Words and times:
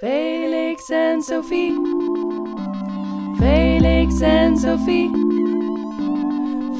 Felix 0.00 0.90
en 0.90 1.22
Sophie. 1.22 1.72
Felix 3.38 4.20
en 4.20 4.56
Sophie. 4.56 5.10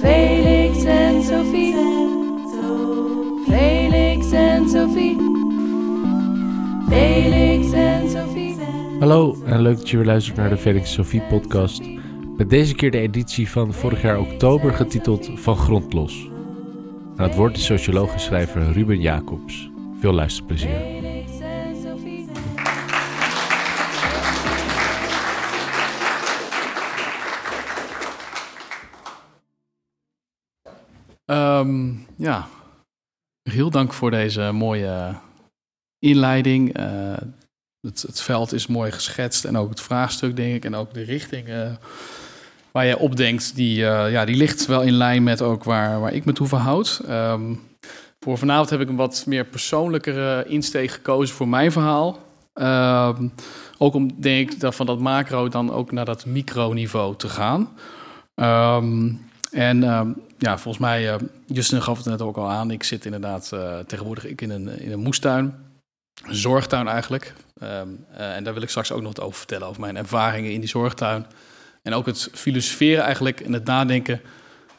Felix 0.00 0.84
en 0.84 1.22
Sophie. 1.22 1.74
Felix 3.46 4.32
en 4.32 4.68
Sophie. 4.68 5.16
Felix 6.88 7.72
en 7.72 8.10
Sophie. 8.10 8.56
Hallo 8.98 9.36
en 9.44 9.62
leuk 9.62 9.76
dat 9.76 9.88
je 9.88 9.96
weer 9.96 10.06
luistert 10.06 10.36
naar 10.36 10.48
de 10.48 10.56
Felix 10.56 10.92
Sophie 10.92 11.22
podcast. 11.22 11.82
Met 12.36 12.50
deze 12.50 12.74
keer 12.74 12.90
de 12.90 12.98
editie 13.00 13.50
van 13.50 13.72
vorig 13.72 14.02
jaar 14.02 14.18
oktober 14.18 14.72
getiteld 14.72 15.30
Van 15.34 15.56
Grond 15.56 15.92
Los. 15.92 16.30
Het 17.16 17.34
woord 17.34 17.54
de 17.54 17.60
socioloog 17.60 18.12
en 18.12 18.20
schrijver 18.20 18.72
Ruben 18.72 19.00
Jacobs. 19.00 19.70
Veel 20.00 20.12
luisterplezier. 20.12 21.13
Ehm, 31.58 31.92
ja, 32.16 32.48
heel 33.50 33.70
dank 33.70 33.92
voor 33.92 34.10
deze 34.10 34.52
mooie 34.52 35.14
inleiding. 35.98 36.74
Eh, 36.74 37.16
het, 37.80 38.02
het 38.02 38.20
veld 38.20 38.52
is 38.52 38.66
mooi 38.66 38.92
geschetst 38.92 39.44
en 39.44 39.56
ook 39.56 39.68
het 39.68 39.80
vraagstuk, 39.80 40.36
denk 40.36 40.54
ik, 40.54 40.64
en 40.64 40.74
ook 40.74 40.94
de 40.94 41.02
richting 41.02 41.48
eh, 41.48 41.72
waar 42.72 42.84
jij 42.84 42.94
opdenkt, 42.94 43.54
die, 43.54 43.86
eh, 43.86 44.10
ja, 44.12 44.24
die 44.24 44.36
ligt 44.36 44.66
wel 44.66 44.82
in 44.82 44.92
lijn 44.92 45.22
met 45.22 45.42
ook 45.42 45.64
waar, 45.64 46.00
waar 46.00 46.12
ik 46.12 46.24
me 46.24 46.32
toe 46.32 46.46
verhoud. 46.46 47.00
Ehm, 47.06 47.54
voor 48.20 48.38
vanavond 48.38 48.70
heb 48.70 48.80
ik 48.80 48.88
een 48.88 48.96
wat 48.96 49.24
meer 49.26 49.44
persoonlijkere 49.44 50.44
insteek 50.48 50.90
gekozen 50.90 51.34
voor 51.34 51.48
mijn 51.48 51.72
verhaal. 51.72 52.18
Ehm, 52.52 53.28
ook 53.78 53.94
om, 53.94 54.20
denk 54.20 54.50
ik, 54.50 54.60
dat 54.60 54.74
van 54.74 54.86
dat 54.86 54.98
macro 54.98 55.48
dan 55.48 55.72
ook 55.72 55.92
naar 55.92 56.04
dat 56.04 56.26
microniveau 56.26 57.16
te 57.16 57.28
gaan. 57.28 57.68
Ehm, 58.34 59.12
en 59.54 59.82
ehm, 59.82 60.12
ja, 60.38 60.58
volgens 60.58 60.84
mij, 60.84 61.12
eh, 61.12 61.20
Justin 61.46 61.82
gaf 61.82 61.96
het 61.96 62.06
net 62.06 62.22
ook 62.22 62.36
al 62.36 62.50
aan. 62.50 62.70
Ik 62.70 62.82
zit 62.82 63.04
inderdaad 63.04 63.52
eh, 63.52 63.78
tegenwoordig 63.78 64.26
ik 64.26 64.40
in, 64.40 64.50
een, 64.50 64.80
in 64.80 64.92
een 64.92 65.00
moestuin. 65.00 65.54
Een 66.22 66.34
zorgtuin 66.34 66.88
eigenlijk. 66.88 67.34
Ehm, 67.60 67.88
eh, 68.12 68.36
en 68.36 68.44
daar 68.44 68.52
wil 68.52 68.62
ik 68.62 68.68
straks 68.68 68.92
ook 68.92 69.02
nog 69.02 69.16
wat 69.16 69.24
over 69.24 69.38
vertellen. 69.38 69.66
Over 69.66 69.80
mijn 69.80 69.96
ervaringen 69.96 70.52
in 70.52 70.60
die 70.60 70.68
zorgtuin. 70.68 71.26
En 71.82 71.94
ook 71.94 72.06
het 72.06 72.28
filosoferen 72.32 73.04
eigenlijk 73.04 73.40
en 73.40 73.52
het 73.52 73.64
nadenken 73.64 74.20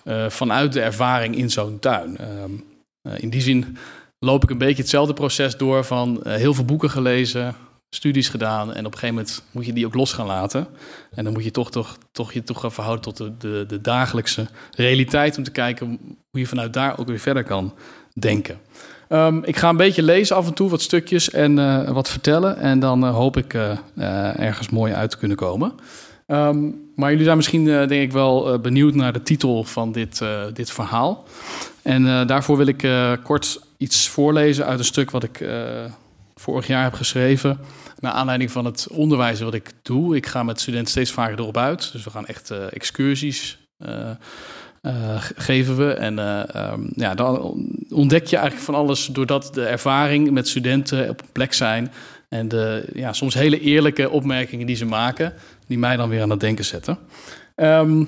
eh, 0.03 0.30
vanuit 0.30 0.73
de 0.73 0.81
ervaring 0.81 1.36
in 1.36 1.50
zo'n 1.50 1.80
tuin. 1.80 2.18
Ehm, 2.18 2.52
in 3.22 3.30
die 3.30 3.42
zin 3.42 3.78
loop 4.20 4.44
ik 4.44 4.50
een 4.50 4.58
beetje 4.58 4.81
hetzelfde 4.81 5.14
proces 5.14 5.58
door 5.58 5.84
van 5.84 6.20
heel 6.23 6.53
veel 6.53 6.66
boeken 6.66 6.90
gelezen, 6.90 7.56
studies 7.89 8.30
gedaan. 8.30 8.73
En 8.73 8.86
op 8.86 8.94
een 8.94 9.00
gegeven 9.00 9.16
moment 9.16 9.44
moet 9.52 9.66
je 9.66 9.73
die 9.73 9.86
ook 9.86 9.94
los 9.94 10.14
gaan 10.14 10.25
laten. 10.25 10.67
En 11.11 11.23
dan 11.23 11.33
moet 11.33 11.44
je 11.44 11.52
toch, 11.52 11.72
toch, 11.72 11.97
toch 12.11 12.33
je 12.33 12.44
toch 12.44 12.59
gaan 12.59 12.72
verhouden 12.72 13.03
tot 13.03 13.17
de, 13.17 13.38
de, 13.38 13.66
de 13.67 13.81
dagelijkse 13.81 14.47
realiteit. 14.72 15.38
Om 15.38 15.44
te 15.44 15.52
kijken 15.52 16.00
hoe 16.30 16.39
je 16.39 16.47
vanuit 16.47 16.73
daar 16.73 17.00
ook 17.00 17.08
weer 17.08 17.19
verder 17.19 17.44
kan 17.44 17.73
denken. 18.13 18.59
Ehm, 19.08 19.39
ik 19.44 19.58
ga 19.58 19.69
een 19.69 19.78
beetje 19.78 20.03
lezen 20.03 20.36
af 20.36 20.47
en 20.47 20.53
toe, 20.53 20.69
wat 20.69 20.81
stukjes 20.81 21.30
en 21.30 21.59
eh, 21.59 21.91
wat 21.91 22.09
vertellen. 22.09 22.58
En 22.58 22.80
dan 22.80 23.06
eh, 23.06 23.16
hoop 23.16 23.38
ik 23.38 23.53
eh, 23.53 24.39
ergens 24.39 24.69
mooi 24.69 24.94
uit 24.94 25.09
te 25.09 25.17
kunnen 25.17 25.38
komen. 25.38 25.73
Ehm, 26.28 26.69
maar 26.95 27.09
jullie 27.09 27.25
zijn 27.25 27.38
misschien, 27.38 27.66
denk 27.66 27.91
ik, 27.91 28.11
wel 28.11 28.59
benieuwd 28.59 28.94
naar 28.94 29.13
de 29.13 29.23
titel 29.23 29.63
van 29.63 29.91
dit, 29.91 30.22
dit 30.53 30.72
verhaal. 30.72 31.23
En 31.81 32.28
daarvoor 32.28 32.58
wil 32.58 32.67
ik 32.67 32.88
kort 33.23 33.61
iets 33.78 34.09
voorlezen 34.09 34.66
uit 34.66 34.80
een 34.80 34.86
stuk 34.86 35.11
wat 35.11 35.23
ik 35.23 35.47
vorig 36.41 36.67
jaar 36.67 36.83
heb 36.83 36.94
geschreven. 36.94 37.59
Naar 38.00 38.11
aanleiding 38.11 38.52
van 38.52 38.66
het 38.66 38.88
onderwijs 38.91 39.39
wat 39.41 39.53
ik 39.53 39.72
doe. 39.81 40.16
Ik 40.16 40.25
ga 40.25 40.44
met 40.44 40.59
studenten 40.61 40.91
steeds 40.91 41.11
vaker 41.11 41.39
erop 41.39 41.58
uit. 41.58 41.91
Dus 41.91 42.03
we 42.03 42.09
gaan 42.09 42.25
echt 42.28 42.52
eh, 42.52 42.66
excursies 42.73 43.58
eh, 43.78 44.09
eh, 44.81 45.22
ge- 45.22 45.33
geven 45.38 45.78
we. 45.78 45.94
En 45.94 46.19
eh, 46.19 46.56
ehm, 46.56 46.81
ja, 46.95 47.16
dan 47.16 47.38
ontdek 47.90 48.25
je 48.25 48.35
eigenlijk 48.35 48.66
van 48.66 48.75
alles 48.75 49.06
doordat 49.06 49.53
de 49.53 49.66
ervaring 49.66 50.31
met 50.31 50.47
studenten 50.47 51.09
op 51.09 51.22
een 51.22 51.31
plek 51.31 51.53
zijn. 51.53 51.91
En 52.29 52.47
de 52.47 52.90
ja, 52.94 53.13
soms 53.13 53.34
hele 53.34 53.59
eerlijke 53.59 54.09
opmerkingen 54.09 54.66
die 54.66 54.75
ze 54.75 54.85
maken, 54.85 55.34
die 55.68 55.78
mij 55.79 55.97
dan 55.97 56.09
weer 56.09 56.22
aan 56.22 56.29
het 56.29 56.40
denken 56.40 56.66
zetten. 56.66 56.97
Ehm, 57.56 58.03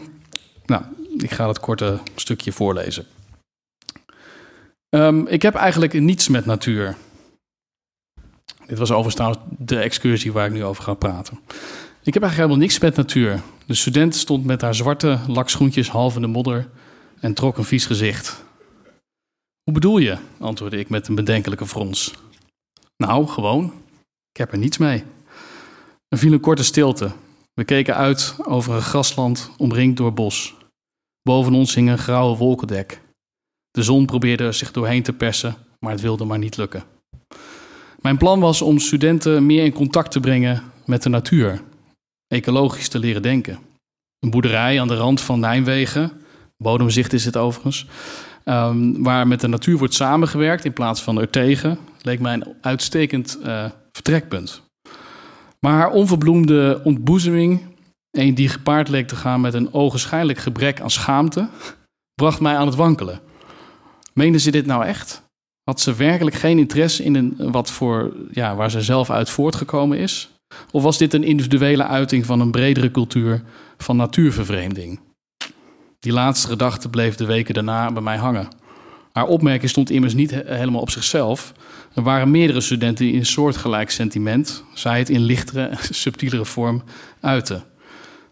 nou, 0.66 0.84
ik 1.18 1.32
ga 1.32 1.48
het 1.48 1.60
korte 1.60 2.00
stukje 2.16 2.52
voorlezen. 2.52 3.06
Ehm, 4.90 5.26
ik 5.28 5.42
heb 5.42 5.56
eigenlijk 5.56 5.94
niets 6.00 6.28
met 6.28 6.46
natuur. 6.46 6.96
Dit 8.68 8.78
was 8.78 8.92
overigens 8.92 9.38
de 9.58 9.80
excursie 9.80 10.32
waar 10.32 10.46
ik 10.46 10.52
nu 10.52 10.64
over 10.64 10.84
ga 10.84 10.94
praten. 10.94 11.40
Ik 12.04 12.14
heb 12.14 12.24
eigenlijk 12.24 12.36
helemaal 12.36 12.58
niks 12.58 12.80
met 12.80 12.96
natuur. 12.96 13.42
De 13.66 13.74
student 13.74 14.16
stond 14.16 14.46
met 14.46 14.62
haar 14.62 14.76
zwarte 14.76 15.20
lakschoentjes 15.28 15.90
half 15.90 16.16
in 16.16 16.22
de 16.22 16.28
modder 16.28 16.70
en 17.20 17.34
trok 17.34 17.58
een 17.58 17.64
vies 17.64 17.86
gezicht. 17.86 18.44
Hoe 19.64 19.74
bedoel 19.74 19.98
je? 19.98 20.18
antwoordde 20.40 20.80
ik 20.80 20.90
met 20.90 21.08
een 21.08 21.16
bedenkelijke 21.16 21.66
frons. 21.66 22.14
Nou, 22.98 23.28
gewoon. 23.28 23.74
Ik 24.32 24.38
heb 24.38 24.52
er 24.52 24.58
niets 24.58 24.78
mee. 24.78 25.04
Er 26.08 26.18
viel 26.18 26.32
een 26.32 26.40
korte 26.40 26.64
stilte. 26.64 27.12
We 27.54 27.64
keken 27.64 27.96
uit 27.96 28.36
over 28.44 28.76
een 28.76 28.82
grasland 28.82 29.52
omringd 29.58 29.98
door 29.98 30.14
bos. 30.14 30.56
Boven 31.22 31.54
ons 31.54 31.76
hing 31.76 31.90
een 31.90 31.98
grauwe 31.98 32.38
wolkendek. 32.38 33.02
De 33.72 33.84
zon 33.84 34.06
probeerde 34.06 34.44
er 34.44 34.54
zich 34.54 34.72
doorheen 34.72 35.04
te 35.04 35.14
persen, 35.14 35.56
maar 35.80 35.92
het 35.92 36.02
wilde 36.02 36.26
maar 36.26 36.38
niet 36.38 36.58
lukken. 36.58 36.84
Mijn 38.02 38.18
plan 38.18 38.40
was 38.40 38.62
om 38.62 38.80
studenten 38.80 39.46
meer 39.46 39.64
in 39.64 39.74
contact 39.74 40.12
te 40.12 40.20
brengen 40.20 40.64
met 40.86 41.04
de 41.04 41.10
natuur, 41.10 41.62
ecologisch 42.28 42.88
te 42.88 43.00
leren 43.00 43.22
denken. 43.22 43.60
Een 44.20 44.30
boerderij 44.30 44.82
aan 44.82 44.88
de 44.88 44.96
rand 44.96 45.22
van 45.22 45.40
Nijmegen, 45.40 46.12
bodemzicht 46.58 47.14
is 47.14 47.26
het 47.26 47.38
overigens, 47.38 47.86
ehm, 48.44 49.04
waar 49.04 49.28
met 49.28 49.42
de 49.42 49.48
natuur 49.48 49.78
wordt 49.78 49.94
samengewerkt 49.94 50.66
in 50.66 50.74
plaats 50.74 51.04
van 51.04 51.20
er 51.20 51.30
tegen, 51.30 51.78
leek 52.02 52.20
mij 52.20 52.34
een 52.34 52.56
uitstekend 52.62 53.38
eh, 53.44 53.66
vertrekpunt. 53.92 54.62
Maar 55.60 55.74
haar 55.74 55.92
onverbloemde 55.92 56.82
ontboezeming, 56.84 57.62
een 58.12 58.36
die 58.36 58.50
gepaard 58.50 58.90
leek 58.90 59.08
te 59.08 59.16
gaan 59.16 59.42
met 59.42 59.54
een 59.54 59.74
ogenschijnlijk 59.74 60.40
gebrek 60.40 60.82
aan 60.82 60.90
schaamte, 60.90 61.50
bracht 62.16 62.40
mij 62.40 62.58
aan 62.58 62.68
het 62.68 62.76
wankelen. 62.76 63.20
Meende 64.14 64.40
ze 64.40 64.52
dit 64.52 64.66
nou 64.66 64.86
echt? 64.86 65.27
Had 65.68 65.82
ze 65.82 65.96
werkelijk 65.96 66.36
geen 66.36 66.58
interesse 66.58 67.04
in 67.04 67.16
een, 67.16 67.36
wat 67.38 67.72
voor, 67.72 68.16
ja, 68.32 68.56
waar 68.56 68.72
ze 68.72 68.82
zelf 68.82 69.10
uit 69.10 69.30
voortgekomen 69.30 69.98
is? 69.98 70.30
Of 70.72 70.84
was 70.84 70.98
dit 70.98 71.14
een 71.14 71.24
individuele 71.24 71.84
uiting 71.84 72.26
van 72.26 72.40
een 72.40 72.52
bredere 72.52 72.92
cultuur 72.92 73.44
van 73.78 73.96
natuurvervreemding? 73.96 75.00
Die 76.00 76.12
laatste 76.12 76.48
gedachte 76.48 76.90
bleef 76.90 77.16
de 77.16 77.26
weken 77.26 77.54
daarna 77.54 77.92
bij 77.92 78.02
mij 78.02 78.18
hangen. 78.18 78.48
Haar 79.12 79.26
opmerking 79.26 79.70
stond 79.70 79.90
immers 79.90 80.14
niet 80.14 80.32
he- 80.32 80.56
helemaal 80.56 80.82
op 80.82 80.90
zichzelf. 80.90 81.54
Er 81.94 82.04
waren 82.04 82.32
meerdere 82.32 82.62
studenten 82.62 83.06
die 83.06 83.16
een 83.16 83.26
soortgelijk 83.26 83.90
sentiment, 83.90 84.64
zij 84.74 85.00
het 85.00 85.10
in 85.10 85.22
lichtere, 85.22 85.72
subtielere 86.04 86.46
vorm, 86.46 86.84
uiten. 87.22 87.64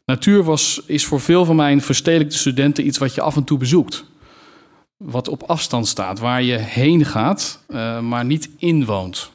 Natuur 0.06 0.44
was, 0.44 0.82
is 0.86 1.06
voor 1.06 1.22
veel 1.22 1.46
van 1.46 1.56
mijn 1.56 1.82
verstedelijkte 1.82 2.38
studenten 2.38 2.88
iets 2.88 2.98
wat 2.98 3.16
je 3.16 3.22
af 3.22 3.36
en 3.36 3.44
toe 3.44 3.58
bezoekt. 3.58 4.06
Wat 5.04 5.28
op 5.28 5.44
afstand 5.44 5.88
staat, 5.88 6.20
waar 6.20 6.44
je 6.44 6.58
heen 6.58 7.06
gaat, 7.06 7.64
eh, 7.68 8.00
maar 8.00 8.26
niet 8.26 8.50
inwoont. 8.58 9.32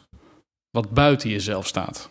Wat 0.71 0.91
buiten 0.91 1.31
jezelf 1.31 1.67
staat. 1.67 2.11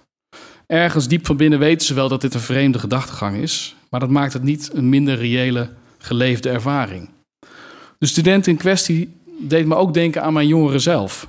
Ergens 0.67 1.07
diep 1.07 1.25
van 1.25 1.37
binnen 1.37 1.59
weten 1.59 1.87
ze 1.87 1.93
wel 1.93 2.09
dat 2.09 2.21
dit 2.21 2.33
een 2.33 2.39
vreemde 2.39 2.79
gedachtegang 2.79 3.37
is, 3.37 3.75
maar 3.89 3.99
dat 3.99 4.09
maakt 4.09 4.33
het 4.33 4.43
niet 4.43 4.69
een 4.73 4.89
minder 4.89 5.15
reële, 5.15 5.69
geleefde 5.97 6.49
ervaring. 6.49 7.09
De 7.97 8.05
student 8.05 8.47
in 8.47 8.57
kwestie 8.57 9.09
deed 9.39 9.65
me 9.65 9.75
ook 9.75 9.93
denken 9.93 10.23
aan 10.23 10.33
mijn 10.33 10.47
jongere 10.47 10.79
zelf. 10.79 11.27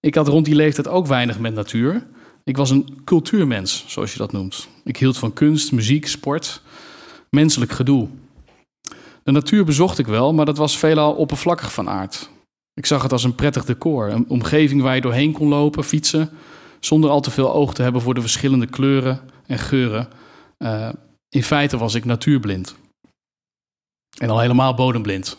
Ik 0.00 0.14
had 0.14 0.28
rond 0.28 0.44
die 0.44 0.54
leeftijd 0.54 0.88
ook 0.88 1.06
weinig 1.06 1.38
met 1.38 1.54
natuur. 1.54 2.06
Ik 2.44 2.56
was 2.56 2.70
een 2.70 2.98
cultuurmens, 3.04 3.84
zoals 3.86 4.12
je 4.12 4.18
dat 4.18 4.32
noemt. 4.32 4.68
Ik 4.84 4.96
hield 4.96 5.18
van 5.18 5.32
kunst, 5.32 5.72
muziek, 5.72 6.06
sport, 6.06 6.62
menselijk 7.30 7.72
gedoe. 7.72 8.08
De 9.28 9.34
natuur 9.34 9.64
bezocht 9.64 9.98
ik 9.98 10.06
wel, 10.06 10.34
maar 10.34 10.44
dat 10.44 10.56
was 10.56 10.78
veelal 10.78 11.12
oppervlakkig 11.12 11.72
van 11.72 11.88
aard. 11.88 12.30
Ik 12.74 12.86
zag 12.86 13.02
het 13.02 13.12
als 13.12 13.24
een 13.24 13.34
prettig 13.34 13.64
decor, 13.64 14.10
een 14.10 14.28
omgeving 14.28 14.82
waar 14.82 14.94
je 14.94 15.00
doorheen 15.00 15.32
kon 15.32 15.48
lopen, 15.48 15.84
fietsen, 15.84 16.30
zonder 16.80 17.10
al 17.10 17.20
te 17.20 17.30
veel 17.30 17.52
oog 17.52 17.74
te 17.74 17.82
hebben 17.82 18.00
voor 18.00 18.14
de 18.14 18.20
verschillende 18.20 18.66
kleuren 18.66 19.20
en 19.46 19.58
geuren. 19.58 20.08
Eh, 20.58 20.88
in 21.28 21.42
feite 21.42 21.78
was 21.78 21.94
ik 21.94 22.04
natuurblind. 22.04 22.76
En 24.18 24.30
al 24.30 24.40
helemaal 24.40 24.74
bodemblind. 24.74 25.38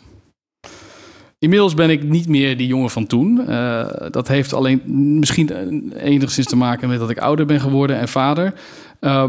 Inmiddels 1.39 1.73
ben 1.73 1.89
ik 1.89 2.03
niet 2.03 2.27
meer 2.27 2.57
die 2.57 2.67
jongen 2.67 2.89
van 2.89 3.07
toen. 3.07 3.47
Eh, 3.47 3.87
dat 4.11 4.27
heeft 4.27 4.53
alleen 4.53 4.81
misschien 5.19 5.91
enigszins 5.93 6.47
te 6.47 6.55
maken 6.55 6.89
met 6.89 6.99
dat 6.99 7.09
ik 7.09 7.17
ouder 7.17 7.45
ben 7.45 7.59
geworden 7.59 7.99
en 7.99 8.07
vader. 8.07 8.53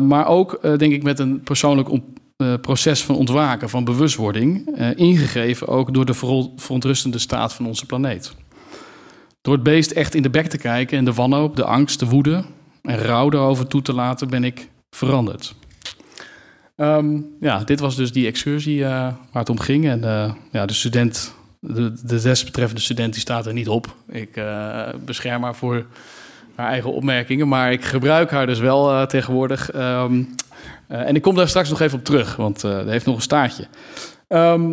Maar 0.01 0.27
ook, 0.27 0.59
denk 0.63 0.93
ik, 0.93 1.03
met 1.03 1.19
een 1.19 1.41
persoonlijk 1.41 1.91
on- 1.91 2.19
proces 2.61 3.05
van 3.05 3.17
ontwaken, 3.17 3.69
van 3.69 3.85
bewustwording. 3.85 4.79
Uh, 4.79 4.89
ingegeven 4.97 5.69
ook 5.69 5.95
door 5.95 6.05
de 6.05 6.15
verontrustende 6.57 7.19
staat 7.19 7.55
van 7.55 7.67
onze 7.67 7.87
planeet. 7.87 8.35
Door 9.43 9.55
het 9.55 9.63
beest 9.63 9.91
echt 9.91 10.15
in 10.15 10.23
de 10.23 10.31
bek 10.31 10.47
te 10.47 10.59
kijken 10.59 10.99
en 10.99 11.05
de 11.05 11.13
wanhoop, 11.13 11.57
de 11.57 11.65
angst, 11.65 12.01
de 12.01 12.07
woede, 12.07 12.45
en 12.83 12.99
rouw 12.99 13.31
erover 13.31 13.67
toe 13.67 13.83
te 13.83 13.93
laten, 13.93 14.29
ben 14.29 14.45
ik 14.45 14.69
veranderd. 14.91 15.55
Ehm, 16.77 17.21
ja, 17.41 17.65
dit 17.65 17.81
was 17.81 17.97
dus 17.97 18.13
die 18.13 18.27
excursie 18.27 18.85
eh, 18.85 18.91
waar 18.91 19.17
het 19.33 19.49
om 19.49 19.59
ging. 19.59 19.89
En 19.89 20.05
eh, 20.05 20.33
ja, 20.53 20.67
de 20.67 20.73
student, 20.73 21.35
de, 21.59 21.93
de 22.05 22.21
desbetreffende 22.21 22.83
student, 22.83 23.13
die 23.13 23.21
staat 23.21 23.47
er 23.47 23.53
niet 23.53 23.69
op. 23.69 23.97
Ik 24.09 24.37
eh, 24.37 24.89
bescherm 25.05 25.43
haar 25.43 25.55
voor 25.55 25.87
haar 26.55 26.69
eigen 26.69 26.93
opmerkingen, 26.93 27.49
maar 27.49 27.73
ik 27.73 27.85
gebruik 27.85 28.31
haar 28.31 28.47
dus 28.47 28.59
wel 28.59 29.07
tegenwoordig. 29.07 29.71
Ehm, 29.71 30.23
en 30.89 31.15
ik 31.15 31.23
kom 31.23 31.35
daar 31.35 31.49
straks 31.49 31.69
nog 31.69 31.81
even 31.81 31.99
op 31.99 32.05
terug, 32.05 32.37
want 32.37 32.61
dat 32.61 32.89
heeft 32.89 33.07
nog 33.07 33.17
een 33.17 33.23
staartje. 33.23 33.67
Ehm, 34.29 34.73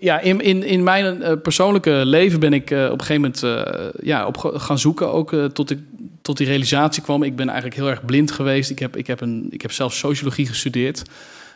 ja, 0.00 0.20
in, 0.20 0.40
in, 0.40 0.62
in 0.62 0.82
mijn 0.82 1.40
persoonlijke 1.40 2.02
leven 2.04 2.40
ben 2.40 2.52
ik 2.52 2.70
op 2.70 3.00
een 3.00 3.04
gegeven 3.04 3.32
moment 3.42 3.72
ja, 4.02 4.26
op 4.26 4.36
gaan 4.38 4.78
zoeken, 4.78 5.12
ook 5.12 5.34
tot 5.52 5.70
ik 5.70 5.78
tot 6.22 6.36
die 6.36 6.46
realisatie 6.46 7.02
kwam. 7.02 7.22
Ik 7.22 7.36
ben 7.36 7.46
eigenlijk 7.46 7.76
heel 7.76 7.88
erg 7.88 8.04
blind 8.04 8.30
geweest. 8.30 8.70
Ik 8.70 8.78
heb, 8.78 8.96
ik 8.96 9.06
heb, 9.06 9.20
een, 9.20 9.46
ik 9.50 9.62
heb 9.62 9.72
zelf 9.72 9.94
sociologie 9.94 10.46
gestudeerd. 10.46 11.02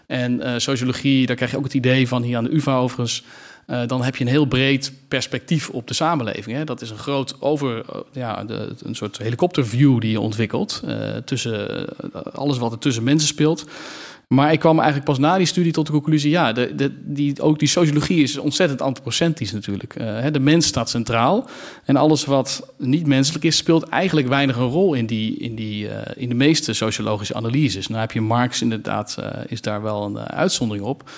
En 0.06 0.60
sociologie, 0.60 1.26
daar 1.26 1.36
krijg 1.36 1.50
je 1.50 1.56
ook 1.56 1.64
het 1.64 1.74
idee 1.74 2.08
van 2.08 2.22
hier 2.22 2.36
aan 2.36 2.44
de 2.44 2.54
UvA 2.54 2.76
overigens. 2.76 3.24
Uh, 3.70 3.86
dan 3.86 4.02
heb 4.02 4.16
je 4.16 4.24
een 4.24 4.30
heel 4.30 4.44
breed 4.44 4.92
perspectief 5.08 5.68
op 5.68 5.88
de 5.88 5.94
samenleving. 5.94 6.56
Hè? 6.56 6.64
Dat 6.64 6.80
is 6.80 6.90
een 6.90 6.98
groot 6.98 7.36
over, 7.40 7.76
uh, 7.76 8.00
ja, 8.12 8.44
een 8.82 8.94
soort 8.94 9.18
helikopterview 9.18 10.00
die 10.00 10.10
je 10.10 10.20
ontwikkelt. 10.20 10.82
tussen 11.24 11.86
alles 12.32 12.58
wat 12.58 12.72
er 12.72 12.78
tussen 12.78 13.04
mensen 13.04 13.28
speelt. 13.28 13.66
Maar 14.34 14.52
ik 14.52 14.58
kwam 14.58 14.76
eigenlijk 14.76 15.06
pas 15.06 15.18
na 15.18 15.36
die 15.36 15.46
studie 15.46 15.72
tot 15.72 15.86
de 15.86 15.92
conclusie: 15.92 16.30
ja, 16.30 16.52
de, 16.52 16.92
die, 17.04 17.42
ook 17.42 17.58
die 17.58 17.68
sociologie 17.68 18.22
is 18.22 18.38
ontzettend 18.38 18.82
antropocentrisch 18.82 19.52
natuurlijk. 19.52 19.94
Uh, 20.00 20.26
de 20.32 20.40
mens 20.40 20.66
staat 20.66 20.90
centraal. 20.90 21.48
En 21.84 21.96
alles 21.96 22.24
wat 22.24 22.72
niet 22.78 23.06
menselijk 23.06 23.44
is, 23.44 23.56
speelt 23.56 23.88
eigenlijk 23.88 24.28
weinig 24.28 24.56
een 24.56 24.68
rol 24.68 24.94
in, 24.94 25.06
die, 25.06 25.36
in, 25.36 25.54
die, 25.54 25.84
uh, 25.84 25.92
in 26.16 26.28
de 26.28 26.34
meeste 26.34 26.72
sociologische 26.72 27.34
analyses. 27.34 27.88
Nou 27.88 28.00
heb 28.00 28.12
je 28.12 28.20
Marx 28.20 28.62
inderdaad, 28.62 29.16
uh, 29.20 29.26
is 29.46 29.60
daar 29.60 29.82
wel 29.82 30.04
een 30.04 30.18
uitzondering 30.18 30.86
op. 30.86 31.10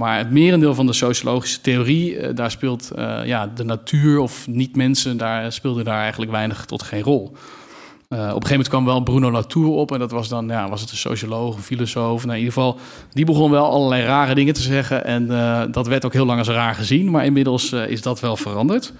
Maar 0.00 0.18
het 0.18 0.30
merendeel 0.30 0.74
van 0.74 0.86
de 0.86 0.92
sociologische 0.92 1.60
theorie, 1.60 2.32
daar 2.32 2.50
speelt 2.50 2.90
ja, 3.24 3.46
de 3.54 3.64
natuur 3.64 4.18
of 4.18 4.46
niet-mensen, 4.48 5.16
daar 5.16 5.52
speelde 5.52 5.82
daar 5.82 6.00
eigenlijk 6.00 6.30
weinig 6.30 6.64
tot 6.64 6.82
geen 6.82 7.02
rol. 7.02 7.32
Uh, 8.14 8.18
op 8.18 8.24
een 8.24 8.32
gegeven 8.32 8.50
moment 8.50 8.68
kwam 8.68 8.84
wel 8.84 9.00
Bruno 9.00 9.30
Latour 9.30 9.68
op. 9.68 9.92
En 9.92 9.98
dat 9.98 10.10
was 10.10 10.28
dan, 10.28 10.48
ja, 10.48 10.68
was 10.68 10.80
het 10.80 10.90
een 10.90 10.96
socioloog, 10.96 11.56
een 11.56 11.62
filosoof. 11.62 12.24
Nou, 12.24 12.38
in 12.38 12.44
ieder 12.44 12.52
geval, 12.52 12.78
die 13.12 13.24
begon 13.24 13.50
wel 13.50 13.64
allerlei 13.64 14.02
rare 14.02 14.34
dingen 14.34 14.54
te 14.54 14.62
zeggen. 14.62 15.04
En 15.04 15.26
uh, 15.26 15.62
dat 15.70 15.86
werd 15.86 16.04
ook 16.04 16.12
heel 16.12 16.24
lang 16.24 16.38
als 16.38 16.48
raar 16.48 16.74
gezien. 16.74 17.10
Maar 17.10 17.24
inmiddels 17.24 17.72
uh, 17.72 17.88
is 17.88 18.02
dat 18.02 18.20
wel 18.20 18.36
veranderd. 18.36 18.92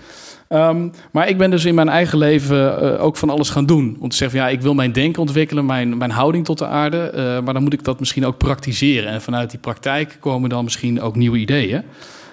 Um, 0.49 0.93
maar 1.13 1.29
ik 1.29 1.39
ben 1.39 1.51
dus 1.51 1.65
in 1.65 1.75
mijn 1.75 1.89
eigen 1.89 2.19
leven 2.19 3.01
ook 3.01 3.17
van 3.17 3.31
alles 3.31 3.51
gaan 3.51 3.67
doen. 3.67 3.97
Om 4.01 4.09
te 4.09 4.17
zeggen, 4.17 4.39
ja, 4.39 4.49
ik 4.49 4.61
wil 4.61 4.75
mijn 4.75 4.93
denken 4.93 5.21
ontwikkelen, 5.21 5.67
mijn, 5.67 5.97
mijn 5.97 6.11
houding 6.11 6.45
tot 6.45 6.59
de 6.59 6.67
aarde. 6.67 7.41
maar 7.45 7.55
dan 7.55 7.63
moet 7.63 7.73
ik 7.73 7.85
dat 7.85 8.01
misschien 8.01 8.27
ook 8.27 8.39
praktiseren. 8.39 9.11
En 9.11 9.23
vanuit 9.23 9.51
die 9.51 9.61
praktijk 9.61 10.17
komen 10.21 10.49
dan 10.49 10.65
misschien 10.65 11.01
ook 11.01 11.17
nieuwe 11.17 11.39
ideeën. 11.39 11.83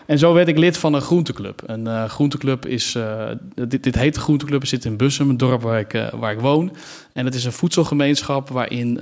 En 0.07 0.19
zo 0.19 0.33
werd 0.33 0.47
ik 0.47 0.57
lid 0.57 0.77
van 0.77 0.93
een 0.93 1.01
groenteclub. 1.01 1.61
Een 1.65 1.85
uh, 1.85 2.05
groenteclub 2.05 2.65
is, 2.65 2.95
uh, 2.95 3.29
dit, 3.67 3.83
dit 3.83 3.95
heet 3.95 4.13
de 4.13 4.19
groenteclub, 4.19 4.59
het 4.59 4.69
zit 4.69 4.85
in 4.85 4.97
Bussum, 4.97 5.29
een 5.29 5.37
dorp 5.37 5.61
waar 5.61 5.79
ik, 5.79 5.93
uh, 5.93 6.07
waar 6.13 6.31
ik 6.31 6.39
woon. 6.39 6.75
En 7.13 7.25
het 7.25 7.35
is 7.35 7.45
een 7.45 7.51
voedselgemeenschap 7.51 8.49
waarin, 8.49 8.99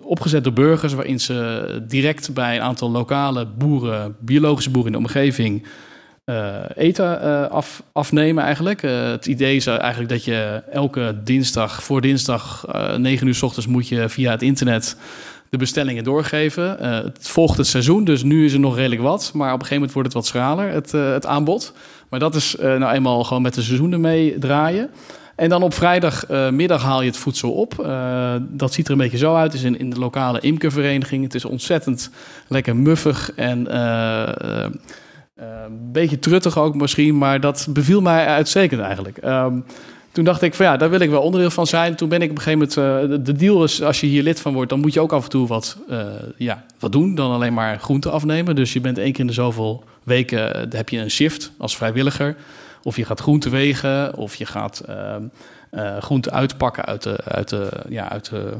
opgezet 0.00 0.44
door 0.44 0.52
burgers, 0.52 0.92
waarin 0.92 1.20
ze 1.20 1.84
direct 1.88 2.34
bij 2.34 2.56
een 2.56 2.62
aantal 2.62 2.90
lokale 2.90 3.46
boeren, 3.46 4.16
biologische 4.20 4.70
boeren 4.70 4.92
in 4.92 4.98
de 4.98 5.06
omgeving, 5.06 5.66
eten 6.74 7.50
af, 7.50 7.82
afnemen 7.92 8.44
eigenlijk. 8.44 8.80
het 8.82 9.26
idee 9.26 9.56
is 9.56 9.66
eigenlijk 9.66 10.10
dat 10.10 10.24
je 10.24 10.62
elke 10.70 11.20
dinsdag, 11.24 11.82
voor 11.82 12.00
dinsdag, 12.00 12.66
9 12.96 13.26
uur 13.26 13.34
s 13.34 13.42
ochtends 13.42 13.66
moet 13.66 13.88
je 13.88 14.08
via 14.08 14.30
het 14.30 14.42
internet 14.42 14.96
de 15.52 15.58
bestellingen 15.58 16.04
doorgeven. 16.04 16.76
Uh, 16.80 16.90
het 16.90 17.28
volgt 17.28 17.56
het 17.56 17.66
seizoen, 17.66 18.04
dus 18.04 18.22
nu 18.22 18.44
is 18.44 18.52
er 18.52 18.60
nog 18.60 18.76
redelijk 18.76 19.00
wat. 19.00 19.30
Maar 19.34 19.52
op 19.52 19.60
een 19.60 19.66
gegeven 19.66 19.74
moment 19.74 19.92
wordt 19.92 20.08
het 20.08 20.16
wat 20.16 20.26
schraler, 20.26 20.72
het, 20.72 20.92
uh, 20.92 21.12
het 21.12 21.26
aanbod. 21.26 21.72
Maar 22.08 22.20
dat 22.20 22.34
is 22.34 22.56
uh, 22.56 22.76
nou 22.76 22.94
eenmaal 22.94 23.24
gewoon 23.24 23.42
met 23.42 23.54
de 23.54 23.62
seizoenen 23.62 24.00
mee 24.00 24.38
draaien. 24.38 24.90
En 25.36 25.48
dan 25.48 25.62
op 25.62 25.74
vrijdagmiddag 25.74 26.82
haal 26.82 27.00
je 27.00 27.08
het 27.08 27.16
voedsel 27.16 27.52
op. 27.52 27.74
dat 28.48 28.72
ziet 28.72 28.86
er 28.86 28.92
een 28.92 28.98
beetje 28.98 29.18
zo 29.18 29.34
uit. 29.34 29.52
Het 29.52 29.60
is 29.60 29.66
in, 29.66 29.78
in 29.78 29.90
de 29.90 29.98
lokale 29.98 30.40
imkervereniging. 30.40 31.24
Het 31.24 31.34
is 31.34 31.44
ontzettend 31.44 32.10
lekker 32.48 32.76
muffig 32.76 33.32
en 33.34 33.76
een 33.76 34.80
beetje 35.92 36.18
truttig 36.18 36.58
ook 36.58 36.74
misschien. 36.74 37.18
Maar 37.18 37.40
dat 37.40 37.66
beviel 37.70 38.00
mij 38.00 38.26
uitstekend 38.26 38.80
eigenlijk. 38.80 39.24
Um, 39.24 39.64
toen 40.12 40.24
dacht 40.24 40.42
ik 40.42 40.54
van 40.54 40.66
ja, 40.66 40.76
daar 40.76 40.90
wil 40.90 41.00
ik 41.00 41.10
wel 41.10 41.22
onderdeel 41.22 41.50
van 41.50 41.66
zijn. 41.66 41.94
Toen 41.94 42.08
ben 42.08 42.22
ik 42.22 42.30
op 42.30 42.36
een 42.36 42.42
gegeven 42.42 42.68
moment, 42.76 43.10
uh, 43.12 43.24
de 43.24 43.32
deal 43.32 43.64
is 43.64 43.82
als 43.82 44.00
je 44.00 44.06
hier 44.06 44.22
lid 44.22 44.40
van 44.40 44.52
wordt, 44.52 44.70
dan 44.70 44.80
moet 44.80 44.92
je 44.92 45.00
ook 45.00 45.12
af 45.12 45.24
en 45.24 45.30
toe 45.30 45.46
wat, 45.46 45.76
uh, 45.90 46.04
ja, 46.36 46.64
wat 46.78 46.92
doen 46.92 47.14
dan 47.14 47.30
alleen 47.30 47.54
maar 47.54 47.78
groenten 47.78 48.12
afnemen. 48.12 48.56
Dus 48.56 48.72
je 48.72 48.80
bent 48.80 48.98
één 48.98 49.12
keer 49.12 49.20
in 49.20 49.26
de 49.26 49.32
zoveel 49.32 49.84
weken, 50.02 50.56
uh, 50.56 50.72
heb 50.72 50.88
je 50.88 50.98
een 50.98 51.10
shift 51.10 51.52
als 51.58 51.76
vrijwilliger. 51.76 52.36
Of 52.82 52.96
je 52.96 53.04
gaat 53.04 53.20
groenten 53.20 53.50
wegen, 53.50 54.16
of 54.16 54.34
je 54.34 54.46
gaat 54.46 54.82
ehm, 54.86 55.22
uh, 55.72 55.96
groenten 55.98 56.32
uitpakken 56.32 56.84
uit 56.84 57.02
de, 57.02 57.18
uit 57.24 57.48
de, 57.48 57.68
ja, 57.88 58.10
uit 58.10 58.28
de 58.30 58.56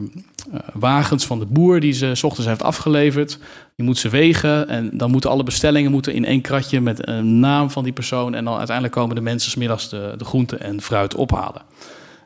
uh, 0.52 0.58
wagens 0.72 1.26
van 1.26 1.38
de 1.38 1.46
boer 1.46 1.80
die 1.80 1.92
ze 1.92 2.14
s 2.14 2.22
ochtends 2.22 2.48
heeft 2.48 2.62
afgeleverd. 2.62 3.38
Je 3.74 3.82
moet 3.82 3.98
ze 3.98 4.08
wegen 4.08 4.68
en 4.68 4.90
dan 4.92 5.10
moeten 5.10 5.30
alle 5.30 5.42
bestellingen 5.42 5.90
moeten 5.90 6.14
in 6.14 6.24
één 6.24 6.40
kratje 6.40 6.80
met 6.80 7.08
een 7.08 7.40
naam 7.40 7.70
van 7.70 7.84
die 7.84 7.92
persoon. 7.92 8.34
En 8.34 8.44
dan 8.44 8.56
uiteindelijk 8.56 8.96
komen 8.96 9.14
de 9.14 9.20
mensen 9.20 9.50
smiddags 9.50 9.88
de, 9.88 10.14
de 10.16 10.24
groenten 10.24 10.60
en 10.60 10.80
fruit 10.80 11.14
ophalen. 11.14 11.62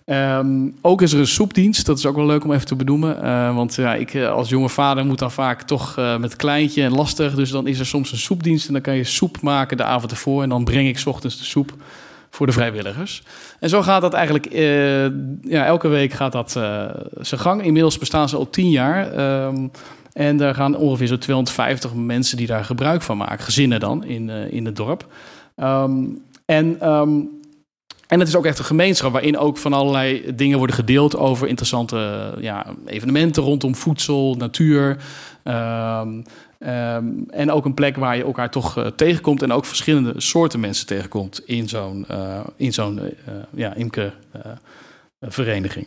Um, 0.06 0.76
ook 0.80 1.02
is 1.02 1.12
er 1.12 1.18
een 1.18 1.26
soepdienst, 1.26 1.86
dat 1.86 1.98
is 1.98 2.06
ook 2.06 2.16
wel 2.16 2.26
leuk 2.26 2.44
om 2.44 2.52
even 2.52 2.66
te 2.66 2.76
benoemen. 2.76 3.24
Uh, 3.24 3.54
want 3.54 3.74
ja, 3.74 3.94
ik 3.94 4.16
als 4.16 4.48
jonge 4.48 4.68
vader 4.68 5.06
moet 5.06 5.18
dan 5.18 5.30
vaak 5.30 5.62
toch 5.62 5.96
uh, 5.98 6.16
met 6.16 6.36
kleintje 6.36 6.82
en 6.82 6.92
lastig. 6.92 7.34
Dus 7.34 7.50
dan 7.50 7.66
is 7.66 7.78
er 7.78 7.86
soms 7.86 8.12
een 8.12 8.18
soepdienst 8.18 8.66
en 8.66 8.72
dan 8.72 8.82
kan 8.82 8.96
je 8.96 9.04
soep 9.04 9.40
maken 9.40 9.76
de 9.76 9.84
avond 9.84 10.10
ervoor. 10.10 10.42
En 10.42 10.48
dan 10.48 10.64
breng 10.64 10.88
ik 10.88 10.98
s 10.98 11.06
ochtends 11.06 11.38
de 11.38 11.44
soep 11.44 11.74
voor 12.36 12.46
de 12.46 12.52
vrijwilligers. 12.52 13.22
En 13.60 13.68
zo 13.68 13.82
gaat 13.82 14.02
dat 14.02 14.12
eigenlijk, 14.12 14.52
uh, 14.52 15.02
ja, 15.50 15.64
elke 15.64 15.88
week 15.88 16.12
gaat 16.12 16.32
dat 16.32 16.54
uh, 16.56 16.84
zijn 17.20 17.40
gang. 17.40 17.62
Inmiddels 17.62 17.98
bestaan 17.98 18.28
ze 18.28 18.36
al 18.36 18.50
tien 18.50 18.70
jaar. 18.70 19.18
Um, 19.46 19.70
en 20.12 20.40
er 20.40 20.54
gaan 20.54 20.76
ongeveer 20.76 21.06
zo 21.06 21.18
250 21.18 21.94
mensen 21.94 22.36
die 22.36 22.46
daar 22.46 22.64
gebruik 22.64 23.02
van 23.02 23.16
maken, 23.16 23.44
gezinnen 23.44 23.80
dan, 23.80 24.04
in, 24.04 24.28
uh, 24.28 24.52
in 24.52 24.66
het 24.66 24.76
dorp. 24.76 25.06
Um, 25.56 26.22
en, 26.46 26.90
um, 26.90 27.28
en 28.06 28.18
het 28.18 28.28
is 28.28 28.36
ook 28.36 28.46
echt 28.46 28.58
een 28.58 28.64
gemeenschap 28.64 29.12
waarin 29.12 29.38
ook 29.38 29.56
van 29.56 29.72
allerlei 29.72 30.34
dingen 30.34 30.58
worden 30.58 30.76
gedeeld 30.76 31.16
over 31.16 31.48
interessante 31.48 32.32
ja, 32.40 32.66
evenementen 32.86 33.42
rondom 33.42 33.74
voedsel, 33.74 34.34
natuur. 34.34 34.96
Um, 36.58 37.24
en 37.30 37.50
ook 37.50 37.64
een 37.64 37.74
plek 37.74 37.96
waar 37.96 38.16
je 38.16 38.22
elkaar 38.22 38.50
toch 38.50 38.78
uh, 38.78 38.86
tegenkomt 38.86 39.42
en 39.42 39.52
ook 39.52 39.64
verschillende 39.64 40.12
soorten 40.16 40.60
mensen 40.60 40.86
tegenkomt 40.86 41.42
in 41.44 41.68
zo'n 41.68 42.06
uh, 42.10 42.40
in 42.56 42.72
zo'n 42.72 42.98
uh, 42.98 43.10
ja, 43.54 43.74
imkervereniging. 43.74 45.86